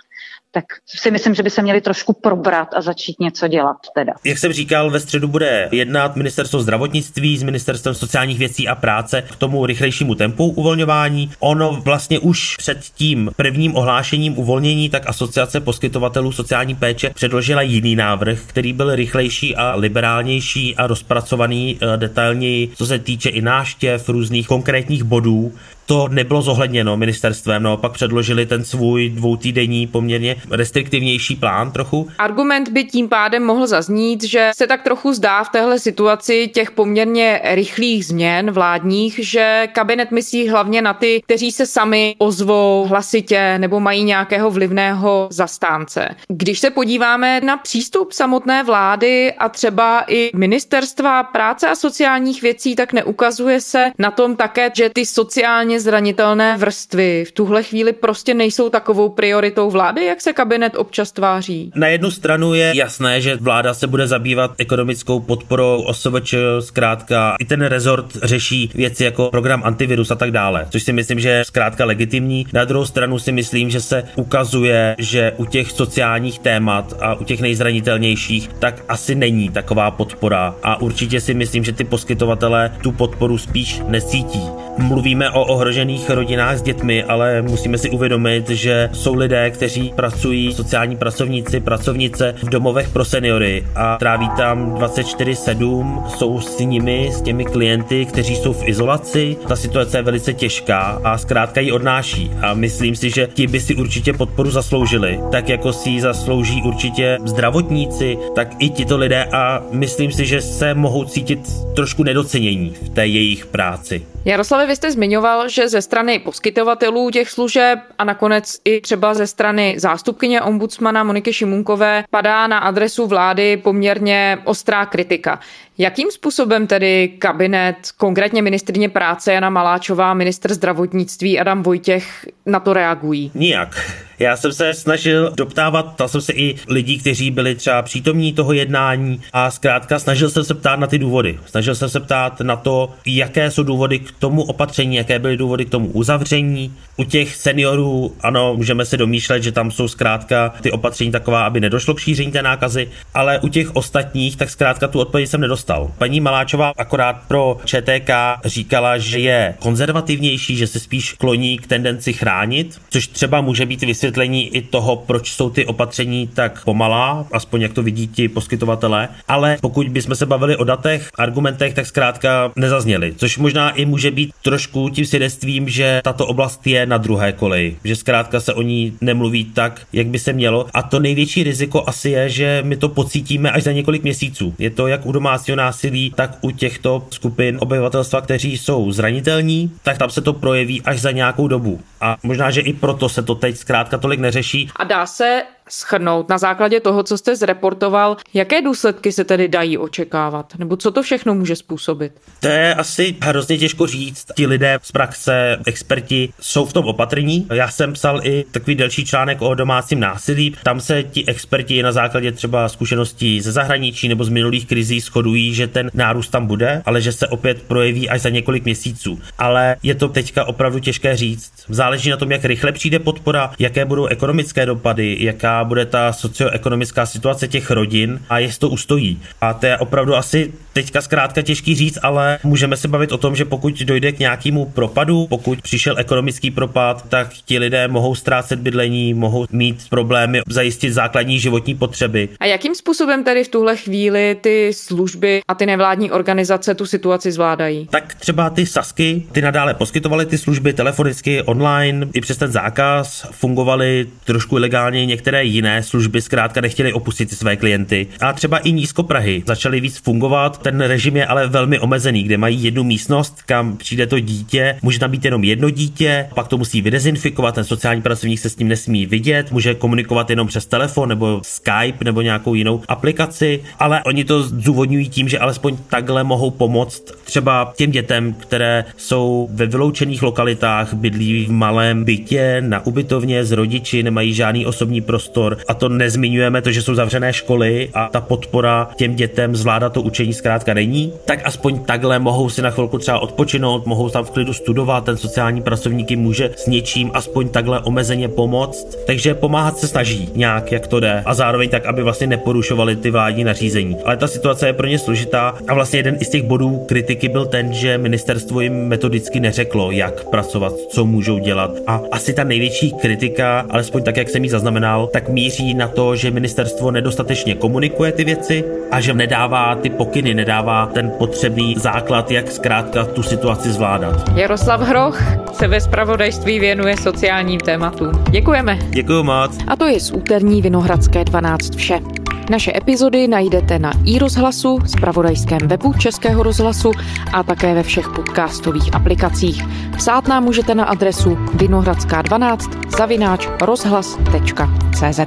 tak 0.57 0.65
si 0.87 1.11
myslím, 1.11 1.35
že 1.35 1.43
by 1.43 1.51
se 1.51 1.63
měli 1.63 1.81
trošku 1.81 2.13
probrat 2.13 2.69
a 2.77 2.81
začít 2.81 3.21
něco 3.21 3.49
dělat 3.49 3.77
teda. 3.95 4.13
Jak 4.25 4.39
jsem 4.39 4.53
říkal, 4.53 4.91
ve 4.91 5.01
středu 5.01 5.29
bude 5.29 5.69
jednat 5.73 6.17
ministerstvo 6.17 6.61
zdravotnictví 6.61 7.39
s 7.39 7.43
ministerstvem 7.43 7.95
sociálních 7.95 8.39
věcí 8.39 8.69
a 8.69 8.75
práce 8.75 9.23
k 9.23 9.37
tomu 9.37 9.67
rychlejšímu 9.67 10.15
tempu 10.15 10.49
uvolňování. 10.49 11.31
Ono 11.39 11.81
vlastně 11.85 12.19
už 12.19 12.57
před 12.57 12.79
tím 12.81 13.31
prvním 13.37 13.77
ohlášením 13.77 14.39
uvolnění, 14.39 14.91
tak 14.91 15.09
asociace 15.09 15.61
poskytovatelů 15.61 16.33
sociální 16.33 16.75
péče 16.75 17.11
předložila 17.11 17.63
jiný 17.63 17.97
návrh, 17.97 18.39
který 18.47 18.73
byl 18.73 18.95
rychlejší 18.95 19.57
a 19.57 19.75
liberálnější 19.75 20.77
a 20.77 20.87
rozpracovaný 20.87 21.79
eh, 21.81 21.97
detailněji, 21.97 22.73
co 22.77 22.87
se 22.87 22.99
týče 22.99 23.29
i 23.29 23.43
náštěv, 23.43 24.09
různých 24.09 24.47
konkrétních 24.47 25.05
bodů, 25.05 25.53
to 25.87 26.09
nebylo 26.09 26.43
zohledněno 26.43 26.97
ministerstvem, 26.97 27.63
no 27.63 27.77
pak 27.77 27.93
předložili 27.93 28.47
ten 28.47 28.65
svůj 28.65 29.09
dvoutýdenní 29.09 29.87
poměrně 29.87 30.37
restriktivnější 30.51 31.37
plán 31.37 31.73
trochu. 31.73 32.09
Argument 32.19 32.69
by 32.69 32.85
tím 32.85 33.09
pádem 33.09 33.45
mohl 33.45 33.67
zaznít, 33.67 34.25
že 34.25 34.51
se 34.57 34.67
tak 34.67 34.83
trochu 34.83 35.13
zdá 35.13 35.45
v 35.45 35.49
téhle 35.49 35.79
situaci 35.79 36.51
těch 36.55 36.71
poměrně 36.71 37.41
rychlých 37.45 38.07
změn 38.07 38.51
vládních, 38.51 39.21
že 39.23 39.69
kabinet 39.73 40.11
myslí 40.11 40.49
hlavně 40.49 40.83
na 40.83 40.95
ty, 40.95 41.23
kteří 41.25 41.53
se 41.53 41.67
sami 41.67 42.15
ozvou 42.19 42.87
hlasitě 42.89 43.59
nebo 43.59 43.81
mají 43.81 44.05
nějakého 44.05 44.51
vlivného 44.51 45.29
zastánce. 45.31 46.09
Když 46.29 46.59
se 46.59 46.71
podíváme 46.71 47.41
na 47.41 47.57
přístup 47.57 48.13
samotné 48.13 48.63
vlády 48.63 49.33
a 49.33 49.49
třeba 49.49 50.05
i 50.09 50.31
ministerstva 50.35 51.23
práce 51.23 51.69
a 51.69 51.75
sociálních 51.75 52.43
věcí, 52.43 52.77
tak 52.77 52.93
neukazuje 52.93 53.61
se 53.61 53.93
na 53.99 54.11
tom 54.11 54.37
také, 54.37 54.71
že 54.75 54.89
ty 54.89 55.07
sociálně 55.07 55.76
zranitelné 55.81 56.57
vrstvy 56.57 57.25
v 57.29 57.33
tuhle 57.33 57.63
chvíli 57.63 57.93
prostě 57.93 58.35
nejsou 58.35 58.71
takovou 58.71 59.09
prioritou 59.09 59.71
vlády, 59.71 60.05
jak 60.05 60.21
se 60.21 60.33
kabinet 60.33 60.77
občas 60.77 61.13
tváří. 61.13 61.73
Na 61.75 61.89
jednu 61.89 62.11
stranu 62.11 62.55
je 62.55 62.73
jasné, 62.75 63.21
že 63.21 63.37
vláda 63.37 63.75
se 63.75 63.87
bude 63.87 64.07
zabývat 64.07 64.51
ekonomickou 64.59 65.21
podporou 65.21 65.83
OSVČ, 65.83 66.35
zkrátka 66.61 67.37
i 67.39 67.45
ten 67.45 67.65
rezort 67.65 68.07
řeší 68.23 68.71
věci 68.75 69.05
jako 69.05 69.31
program 69.31 69.63
antivirus 69.65 70.11
a 70.11 70.15
tak 70.15 70.31
dále, 70.31 70.67
což 70.71 70.83
si 70.83 70.93
myslím, 70.93 71.21
že 71.21 71.29
je 71.29 71.45
zkrátka 71.45 71.85
legitimní. 71.85 72.47
Na 72.53 72.65
druhou 72.65 72.85
stranu 72.85 73.19
si 73.19 73.33
myslím, 73.33 73.71
že 73.71 73.81
se 73.81 74.05
ukazuje, 74.17 74.95
že 74.99 75.33
u 75.37 75.45
těch 75.45 75.71
sociálních 75.71 76.39
témat 76.39 76.95
a 77.01 77.15
u 77.15 77.25
těch 77.25 77.41
nejzranitelnějších 77.41 78.49
tak 78.59 78.85
asi 78.89 79.15
není 79.15 79.49
taková 79.51 79.91
podpora 79.91 80.55
a 80.63 80.81
určitě 80.81 81.21
si 81.21 81.35
myslím, 81.35 81.65
že 81.65 81.73
ty 81.73 81.85
poskytovatelé 81.85 82.77
tu 82.83 82.93
podporu 82.93 83.39
spíš 83.39 83.83
necítí. 83.89 84.43
Mluvíme 84.79 85.31
o 85.31 85.45
ohrožených 85.67 86.11
rodinách 86.11 86.59
s 86.59 86.63
dětmi, 86.63 87.05
ale 87.05 87.43
musíme 87.43 87.79
si 87.79 87.91
uvědomit, 87.91 88.51
že 88.51 88.91
jsou 88.93 89.15
lidé, 89.15 89.51
kteří 89.51 89.93
pracují, 89.97 90.53
sociální 90.53 90.97
pracovníci, 90.97 91.61
pracovnice 91.61 92.35
v 92.43 92.49
domovech 92.49 92.89
pro 92.89 93.05
seniory 93.05 93.65
a 93.75 93.97
tráví 93.99 94.29
tam 94.37 94.75
24-7, 94.75 96.07
jsou 96.07 96.41
s 96.41 96.59
nimi, 96.59 97.11
s 97.13 97.23
těmi 97.23 97.45
klienty, 97.45 98.05
kteří 98.05 98.37
jsou 98.37 98.53
v 98.53 98.69
izolaci. 98.69 99.37
Ta 99.49 99.57
situace 99.57 99.99
je 99.99 100.03
velice 100.03 100.33
těžká 100.33 101.01
a 101.05 101.19
zkrátka 101.19 101.61
ji 101.61 101.73
odnáší. 101.73 102.31
A 102.43 102.55
myslím 102.55 102.97
si, 102.97 103.11
že 103.11 103.29
ti 103.35 103.47
by 103.47 103.61
si 103.61 103.75
určitě 103.75 104.13
podporu 104.13 104.51
zasloužili, 104.51 105.21
tak 105.33 105.49
jako 105.49 105.73
si 105.73 105.91
ji 105.91 106.01
zaslouží 106.01 106.63
určitě 106.63 107.19
zdravotníci, 107.25 108.19
tak 108.35 108.49
i 108.59 108.71
tito 108.71 108.97
lidé 108.97 109.25
a 109.25 109.63
myslím 109.71 110.13
si, 110.13 110.27
že 110.27 110.41
se 110.41 110.75
mohou 110.75 111.05
cítit 111.05 111.41
trošku 111.75 112.03
nedocenění 112.03 112.75
v 112.83 112.89
té 112.89 113.07
jejich 113.07 113.47
práci. 113.47 114.16
Jaroslave, 114.27 114.67
vy 114.67 114.77
jste 114.77 114.93
zmiňoval, 114.93 115.49
že 115.49 115.69
ze 115.69 115.83
strany 115.83 116.19
poskytovatelů 116.19 117.11
těch 117.11 117.31
služeb 117.31 117.79
a 117.99 118.05
nakonec 118.05 118.61
i 118.65 118.81
třeba 118.81 119.15
ze 119.15 119.27
strany 119.27 119.75
zástupkyně 119.79 120.43
ombudsmana 120.43 121.05
Moniky 121.05 121.33
Šimunkové 121.33 122.05
padá 122.11 122.47
na 122.47 122.59
adresu 122.59 123.07
vlády 123.07 123.57
poměrně 123.57 124.39
ostrá 124.45 124.87
kritika. 124.87 125.41
Jakým 125.79 126.11
způsobem 126.11 126.67
tedy 126.67 127.09
kabinet, 127.09 127.77
konkrétně 127.97 128.43
ministrně 128.43 128.89
práce 128.89 129.33
Jana 129.33 129.51
Maláčová, 129.51 130.15
ministr 130.15 130.55
zdravotnictví 130.55 131.41
Adam 131.41 131.63
Vojtěch 131.63 132.27
na 132.47 132.61
to 132.61 132.73
reagují? 132.73 133.31
Nijak. 133.35 134.03
Já 134.19 134.37
jsem 134.37 134.53
se 134.53 134.75
snažil 134.75 135.33
doptávat, 135.37 135.87
ptal 135.87 136.09
jsem 136.09 136.21
se 136.21 136.33
i 136.33 136.55
lidí, 136.69 136.99
kteří 136.99 137.31
byli 137.31 137.55
třeba 137.55 137.83
přítomní 137.83 138.33
toho 138.33 138.53
jednání 138.53 139.21
a 139.33 139.51
zkrátka 139.51 139.99
snažil 139.99 140.31
jsem 140.31 140.45
se 140.45 140.55
ptát 140.55 140.81
na 140.81 140.87
ty 140.87 140.99
důvody. 140.99 141.39
Snažil 141.47 141.75
jsem 141.75 141.89
se 141.89 142.01
ptát 142.01 142.41
na 142.41 142.57
to, 142.57 142.93
jaké 143.07 143.51
jsou 143.51 143.63
důvody 143.63 143.99
k 143.99 144.13
tomu 144.19 144.43
opatření, 144.43 144.97
jaké 144.97 145.19
byly 145.19 145.37
důvody 145.37 145.65
k 145.65 145.71
tomu 145.71 145.89
uzavření. 145.89 146.75
U 146.97 147.05
těch 147.05 147.37
seniorů, 147.37 148.17
ano, 148.21 148.55
můžeme 148.57 148.85
se 148.85 148.97
domýšlet, 148.97 149.43
že 149.43 149.53
tam 149.53 149.71
jsou 149.71 149.89
zkrátka 149.89 150.55
ty 150.61 150.71
opatření 150.71 151.13
taková, 151.13 151.47
aby 151.47 151.61
nedošlo 151.61 151.95
k 151.95 152.01
šíření 152.01 152.33
té 152.33 152.43
nákazy, 152.43 152.89
ale 153.15 153.39
u 153.39 153.49
těch 153.49 153.77
ostatních, 153.77 154.37
tak 154.37 154.51
zkrátka 154.51 154.89
tu 154.89 155.01
odpověď 155.01 155.29
jsem 155.29 155.41
nedostal. 155.41 155.91
Paní 155.99 156.21
Maláčová 156.21 156.73
akorát 156.77 157.17
pro 157.29 157.59
ČTK 157.65 158.11
říkala, 158.45 158.99
že 158.99 159.19
je 159.19 159.55
konzervativnější, 159.59 160.57
že 160.57 160.67
se 160.67 160.81
spíš 160.81 161.13
kloní 161.13 161.59
k 161.59 161.67
tendenci 161.67 162.13
chránit, 162.13 162.81
což 162.91 163.07
třeba 163.07 163.41
může 163.41 163.67
být 163.67 163.81
vysvětlení 163.81 164.06
vysvětlení 164.07 164.57
i 164.57 164.63
toho, 164.63 164.97
proč 164.97 165.33
jsou 165.33 165.51
ty 165.51 165.67
opatření 165.67 166.27
tak 166.27 166.65
pomalá, 166.65 167.27
aspoň 167.33 167.61
jak 167.61 167.73
to 167.73 167.83
vidí 167.83 168.09
ti 168.09 168.29
poskytovatelé, 168.29 169.09
ale 169.29 169.57
pokud 169.61 169.89
bychom 169.89 170.15
se 170.15 170.27
bavili 170.27 170.57
o 170.57 170.65
datech, 170.65 171.11
argumentech, 171.19 171.75
tak 171.75 171.87
zkrátka 171.87 172.53
nezazněly, 172.57 173.15
což 173.17 173.39
možná 173.39 173.71
i 173.71 173.85
může 173.85 174.11
být 174.11 174.31
trošku 174.43 174.89
tím 174.89 175.07
svědectvím, 175.07 175.69
že 175.69 176.01
tato 176.05 176.27
oblast 176.27 176.67
je 176.67 176.87
na 176.87 176.99
druhé 176.99 177.33
koleji, 177.33 177.77
že 177.85 177.97
zkrátka 177.97 178.41
se 178.41 178.55
o 178.55 178.63
ní 178.63 178.97
nemluví 179.01 179.45
tak, 179.45 179.83
jak 179.93 180.07
by 180.07 180.19
se 180.19 180.33
mělo. 180.33 180.67
A 180.75 180.83
to 180.83 181.01
největší 181.01 181.43
riziko 181.43 181.85
asi 181.87 182.11
je, 182.11 182.29
že 182.29 182.63
my 182.65 182.77
to 182.77 182.89
pocítíme 182.89 183.51
až 183.51 183.63
za 183.63 183.73
několik 183.73 184.03
měsíců. 184.03 184.55
Je 184.59 184.71
to 184.71 184.87
jak 184.87 185.07
u 185.07 185.13
domácího 185.13 185.57
násilí, 185.57 186.13
tak 186.15 186.39
u 186.41 186.51
těchto 186.51 187.07
skupin 187.11 187.59
obyvatelstva, 187.61 188.21
kteří 188.21 188.59
jsou 188.59 188.93
zranitelní, 188.93 189.71
tak 189.83 189.99
tam 189.99 190.11
se 190.11 190.21
to 190.21 190.33
projeví 190.33 190.83
až 190.83 191.01
za 191.01 191.11
nějakou 191.11 191.49
dobu. 191.49 191.81
A 192.07 192.17
možná, 192.23 192.51
že 192.51 192.61
i 192.61 192.73
proto 192.73 193.09
se 193.09 193.23
to 193.23 193.35
teď 193.35 193.57
zkrátka 193.57 193.99
tolik 193.99 194.21
neřeší. 194.21 194.71
A 194.77 194.85
dá 194.85 195.07
se 195.07 195.43
schrnout 195.69 196.29
na 196.29 196.39
základě 196.39 196.81
toho, 196.81 197.03
co 197.03 197.19
jste 197.19 197.37
zreportoval, 197.37 198.17
jaké 198.35 198.63
důsledky 198.63 199.13
se 199.13 199.25
tedy 199.25 199.49
dají 199.49 199.79
očekávat? 199.79 200.53
Nebo 200.59 200.77
co 200.77 200.91
to 200.91 201.03
všechno 201.03 201.35
může 201.35 201.57
způsobit? 201.57 202.13
To 202.41 202.49
je 202.49 202.75
asi 202.75 203.17
hrozně 203.23 203.59
těžko 203.59 203.87
říct. 203.87 204.27
Ti 204.35 204.47
lidé 204.47 204.79
z 204.83 204.93
praxe, 204.93 205.59
experti 205.67 206.33
jsou 206.41 206.67
v 206.67 206.73
tom 206.73 206.85
opatrní. 206.85 207.47
Já 207.55 207.69
jsem 207.71 207.93
psal 207.93 208.21
i 208.23 208.45
takový 208.51 208.77
delší 208.77 209.05
článek 209.05 209.43
o 209.43 209.55
domácím 209.55 210.01
násilí. 210.01 210.55
Tam 210.63 210.81
se 210.81 211.03
ti 211.03 211.27
experti 211.27 211.83
na 211.83 211.93
základě 211.93 212.33
třeba 212.33 212.69
zkušeností 212.69 213.41
ze 213.41 213.53
zahraničí 213.53 214.09
nebo 214.09 214.25
z 214.25 214.29
minulých 214.29 214.67
krizí 214.67 215.01
shodují, 215.01 215.55
že 215.55 215.67
ten 215.67 215.91
nárůst 215.95 216.29
tam 216.29 216.47
bude, 216.47 216.83
ale 216.85 217.01
že 217.01 217.13
se 217.13 217.27
opět 217.27 217.63
projeví 217.63 218.09
až 218.09 218.21
za 218.21 218.29
několik 218.29 218.65
měsíců. 218.65 219.21
Ale 219.39 219.77
je 219.83 219.95
to 219.95 220.09
teďka 220.09 220.45
opravdu 220.45 220.79
těžké 220.79 221.17
říct. 221.17 221.53
Záleží 221.69 222.11
na 222.11 222.17
tom, 222.17 222.33
jak 222.33 222.45
rychle 222.45 222.73
přijde 222.73 222.99
podpora, 222.99 223.53
jaké 223.59 223.85
budou 223.85 224.07
ekonomické 224.07 224.67
dopady, 224.67 225.17
jaká 225.21 225.56
bude 225.65 225.87
ta 225.87 226.13
socioekonomická 226.13 227.07
situace 227.07 227.49
těch 227.49 227.71
rodin 227.71 228.21
a 228.29 228.39
jestli 228.39 228.61
to 228.61 228.69
ustojí. 228.69 229.21
A 229.41 229.55
to 229.55 229.67
je 229.67 229.79
opravdu 229.79 230.17
asi 230.17 230.53
teďka 230.73 231.01
zkrátka 231.01 231.43
těžký 231.43 231.75
říct, 231.75 231.99
ale 232.03 232.39
můžeme 232.45 232.77
se 232.77 232.89
bavit 232.89 233.13
o 233.13 233.19
tom, 233.19 233.37
že 233.37 233.45
pokud 233.45 233.83
dojde 233.83 234.13
k 234.13 234.19
nějakému 234.19 234.65
propadu, 234.65 235.27
pokud 235.27 235.63
přišel 235.63 235.99
ekonomický 235.99 236.51
propad, 236.51 237.09
tak 237.09 237.29
ti 237.33 237.59
lidé 237.59 237.89
mohou 237.89 238.15
ztrácet 238.15 238.59
bydlení, 238.59 239.15
mohou 239.15 239.47
mít 239.53 239.89
problémy 239.91 240.41
zajistit 240.49 240.93
základní 240.93 241.39
životní 241.39 241.75
potřeby. 241.75 242.29
A 242.41 242.47
jakým 242.47 242.75
způsobem 242.75 243.25
tedy 243.25 243.45
v 243.45 243.49
tuhle 243.49 243.77
chvíli 243.77 244.37
ty 244.41 244.73
služby 244.75 245.41
a 245.49 245.55
ty 245.55 245.67
nevládní 245.67 246.11
organizace 246.11 246.75
tu 246.75 246.87
situaci 246.87 247.33
zvládají? 247.33 247.89
Tak 247.91 248.15
třeba 248.15 248.51
ty 248.51 248.67
Sasky, 248.67 249.23
ty 249.33 249.43
nadále 249.43 249.75
poskytovaly 249.75 250.27
ty 250.27 250.39
služby 250.39 250.73
telefonicky, 250.73 251.43
online, 251.43 252.09
i 252.13 252.21
přes 252.21 252.37
ten 252.37 252.53
zákaz 252.53 253.27
fungovaly 253.31 254.07
trošku 254.25 254.59
ilegálně 254.59 255.07
některé 255.07 255.45
jiné 255.47 255.83
služby 255.83 256.23
zkrátka 256.23 256.61
nechtěli 256.61 256.93
opustit 256.93 257.31
své 257.31 257.57
klienty. 257.57 258.07
A 258.21 258.33
třeba 258.33 258.59
i 258.59 258.73
nízkoprahy 258.73 259.43
začaly 259.47 259.81
víc 259.81 259.99
fungovat, 259.99 260.63
ten 260.63 260.81
režim 260.81 261.17
je 261.17 261.27
ale 261.27 261.47
velmi 261.47 261.79
omezený, 261.79 262.23
kde 262.23 262.39
mají 262.39 262.65
jednu 262.65 262.85
místnost, 262.85 263.43
kam 263.47 263.77
přijde 263.77 264.07
to 264.07 264.21
dítě, 264.21 264.79
může 264.83 264.99
tam 264.99 265.11
být 265.11 265.25
jenom 265.25 265.45
jedno 265.45 265.71
dítě, 265.71 266.29
pak 266.35 266.49
to 266.49 266.59
musí 266.59 266.83
vydezinfikovat, 266.83 267.55
ten 267.55 267.65
sociální 267.65 268.03
pracovník 268.03 268.39
se 268.41 268.51
s 268.51 268.59
ním 268.59 268.69
nesmí 268.69 269.07
vidět, 269.07 269.53
může 269.53 269.75
komunikovat 269.75 270.31
jenom 270.31 270.49
přes 270.49 270.67
telefon 270.67 271.09
nebo 271.09 271.41
Skype 271.45 272.05
nebo 272.05 272.21
nějakou 272.21 272.55
jinou 272.55 272.83
aplikaci, 272.89 273.61
ale 273.79 274.03
oni 274.05 274.25
to 274.25 274.43
zdůvodňují 274.43 275.09
tím, 275.09 275.29
že 275.29 275.39
alespoň 275.39 275.77
takhle 275.89 276.25
mohou 276.25 276.51
pomoct 276.51 277.03
třeba 277.25 277.73
těm 277.77 277.91
dětem, 277.91 278.33
které 278.33 278.85
jsou 278.97 279.49
ve 279.53 279.67
vyloučených 279.67 280.23
lokalitách, 280.23 280.95
bydlí 280.95 281.45
v 281.45 281.51
malém 281.51 282.05
bytě 282.05 282.57
na 282.61 282.87
ubytovně 282.87 283.45
s 283.45 283.53
rodiči, 283.53 284.03
nemají 284.03 284.35
žádný 284.35 284.67
osobní 284.67 285.01
prostor 285.01 285.36
prostor. 285.37 285.59
A 285.69 285.75
to 285.75 285.89
nezmiňujeme 285.89 286.63
to, 286.63 286.73
že 286.73 286.83
jsou 286.83 286.95
zavřené 286.95 287.33
školy 287.33 287.89
a 287.95 288.09
ta 288.09 288.21
podpora 288.21 288.89
těm 288.97 289.15
dětem 289.15 289.57
zvládat 289.57 289.93
to 289.93 290.03
učení 290.03 290.35
zkrátka 290.35 290.75
není, 290.75 291.13
tak 291.25 291.41
aspoň 291.45 291.79
takhle 291.79 292.19
mohou 292.19 292.49
si 292.49 292.63
na 292.63 292.71
chvilku 292.71 292.99
třeba 292.99 293.19
odpočinout, 293.19 293.87
mohou 293.87 294.09
tam 294.09 294.25
v 294.25 294.31
klidu 294.31 294.53
studovat, 294.53 295.05
ten 295.05 295.17
sociální 295.17 295.63
pracovník 295.63 296.11
jim 296.11 296.21
může 296.21 296.51
s 296.57 296.67
něčím 296.67 297.11
aspoň 297.15 297.49
takhle 297.49 297.81
omezeně 297.81 298.29
pomoct, 298.29 298.99
takže 299.07 299.35
pomáhat 299.35 299.79
se 299.79 299.89
snaží 299.89 300.29
nějak, 300.35 300.73
jak 300.73 300.87
to 300.87 301.01
jde. 301.01 301.23
A 301.27 301.35
zároveň 301.35 301.69
tak, 301.69 301.87
aby 301.87 302.03
vlastně 302.03 302.27
neporušovali 302.27 302.97
ty 302.97 303.11
vládní 303.11 303.45
nařízení. 303.45 303.97
Ale 304.05 304.17
ta 304.17 304.27
situace 304.27 304.67
je 304.67 304.73
pro 304.73 304.87
ně 304.87 304.99
složitá. 304.99 305.55
A 305.69 305.75
vlastně 305.75 305.99
jeden 305.99 306.19
z 306.21 306.29
těch 306.29 306.43
bodů 306.43 306.85
kritiky 306.89 307.29
byl 307.29 307.47
ten, 307.47 307.73
že 307.75 307.99
ministerstvo 307.99 308.61
jim 308.61 308.89
metodicky 308.89 309.41
neřeklo, 309.41 309.91
jak 309.91 310.25
pracovat, 310.25 310.73
co 310.73 311.05
můžou 311.05 311.39
dělat. 311.39 311.71
A 311.87 312.01
asi 312.11 312.35
ta 312.35 312.45
největší 312.45 312.93
kritika, 312.93 313.67
alespoň 313.71 314.03
tak, 314.03 314.17
jak 314.17 314.29
jsem 314.29 314.45
ji 314.45 314.51
zaznamenal, 314.51 315.07
tak 315.07 315.26
tak 315.27 315.35
míří 315.35 315.75
na 315.75 315.89
to, 315.89 316.17
že 316.17 316.31
ministerstvo 316.31 316.91
nedostatečně 316.91 317.55
komunikuje 317.55 318.13
ty 318.13 318.25
věci 318.25 318.65
a 318.91 319.01
že 319.01 319.15
nedává 319.15 319.75
ty 319.75 319.91
pokyny, 319.91 320.35
nedává 320.35 320.87
ten 320.87 321.11
potřebný 321.19 321.75
základ, 321.79 322.31
jak 322.31 322.51
zkrátka 322.51 323.05
tu 323.05 323.23
situaci 323.23 323.73
zvládat. 323.73 324.37
Jaroslav 324.37 324.81
Hroch 324.81 325.23
se 325.53 325.69
ve 325.69 325.81
spravodajství 325.81 326.61
věnuje 326.61 326.97
sociálním 326.97 327.61
tématům. 327.61 328.13
Děkujeme. 328.31 328.79
Děkuji 328.91 329.23
moc. 329.23 329.59
A 329.67 329.77
to 329.77 329.87
je 329.87 330.01
z 330.01 330.11
úterní 330.11 330.63
Vinohradské 330.63 331.25
12 331.25 331.75
vše. 331.75 332.26
Naše 332.51 332.73
epizody 332.77 333.29
najdete 333.29 333.79
na 333.79 333.93
iRozhlasu, 334.05 334.79
spravodajském 334.87 335.59
webu 335.59 335.93
Českého 335.93 336.43
rozhlasu 336.43 336.93
a 337.33 337.43
také 337.43 337.75
ve 337.75 337.83
všech 337.83 338.09
podcastových 338.09 338.95
aplikacích. 338.95 339.63
Psát 339.97 340.29
nám 340.29 340.45
můžete 340.45 340.75
na 340.75 340.85
adresu 340.85 341.37
vinohradská12 341.57 342.91
zavináč 342.97 343.49
rozhlas.cz. 343.61 345.21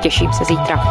Těším 0.00 0.32
se 0.32 0.44
zítra. 0.44 0.84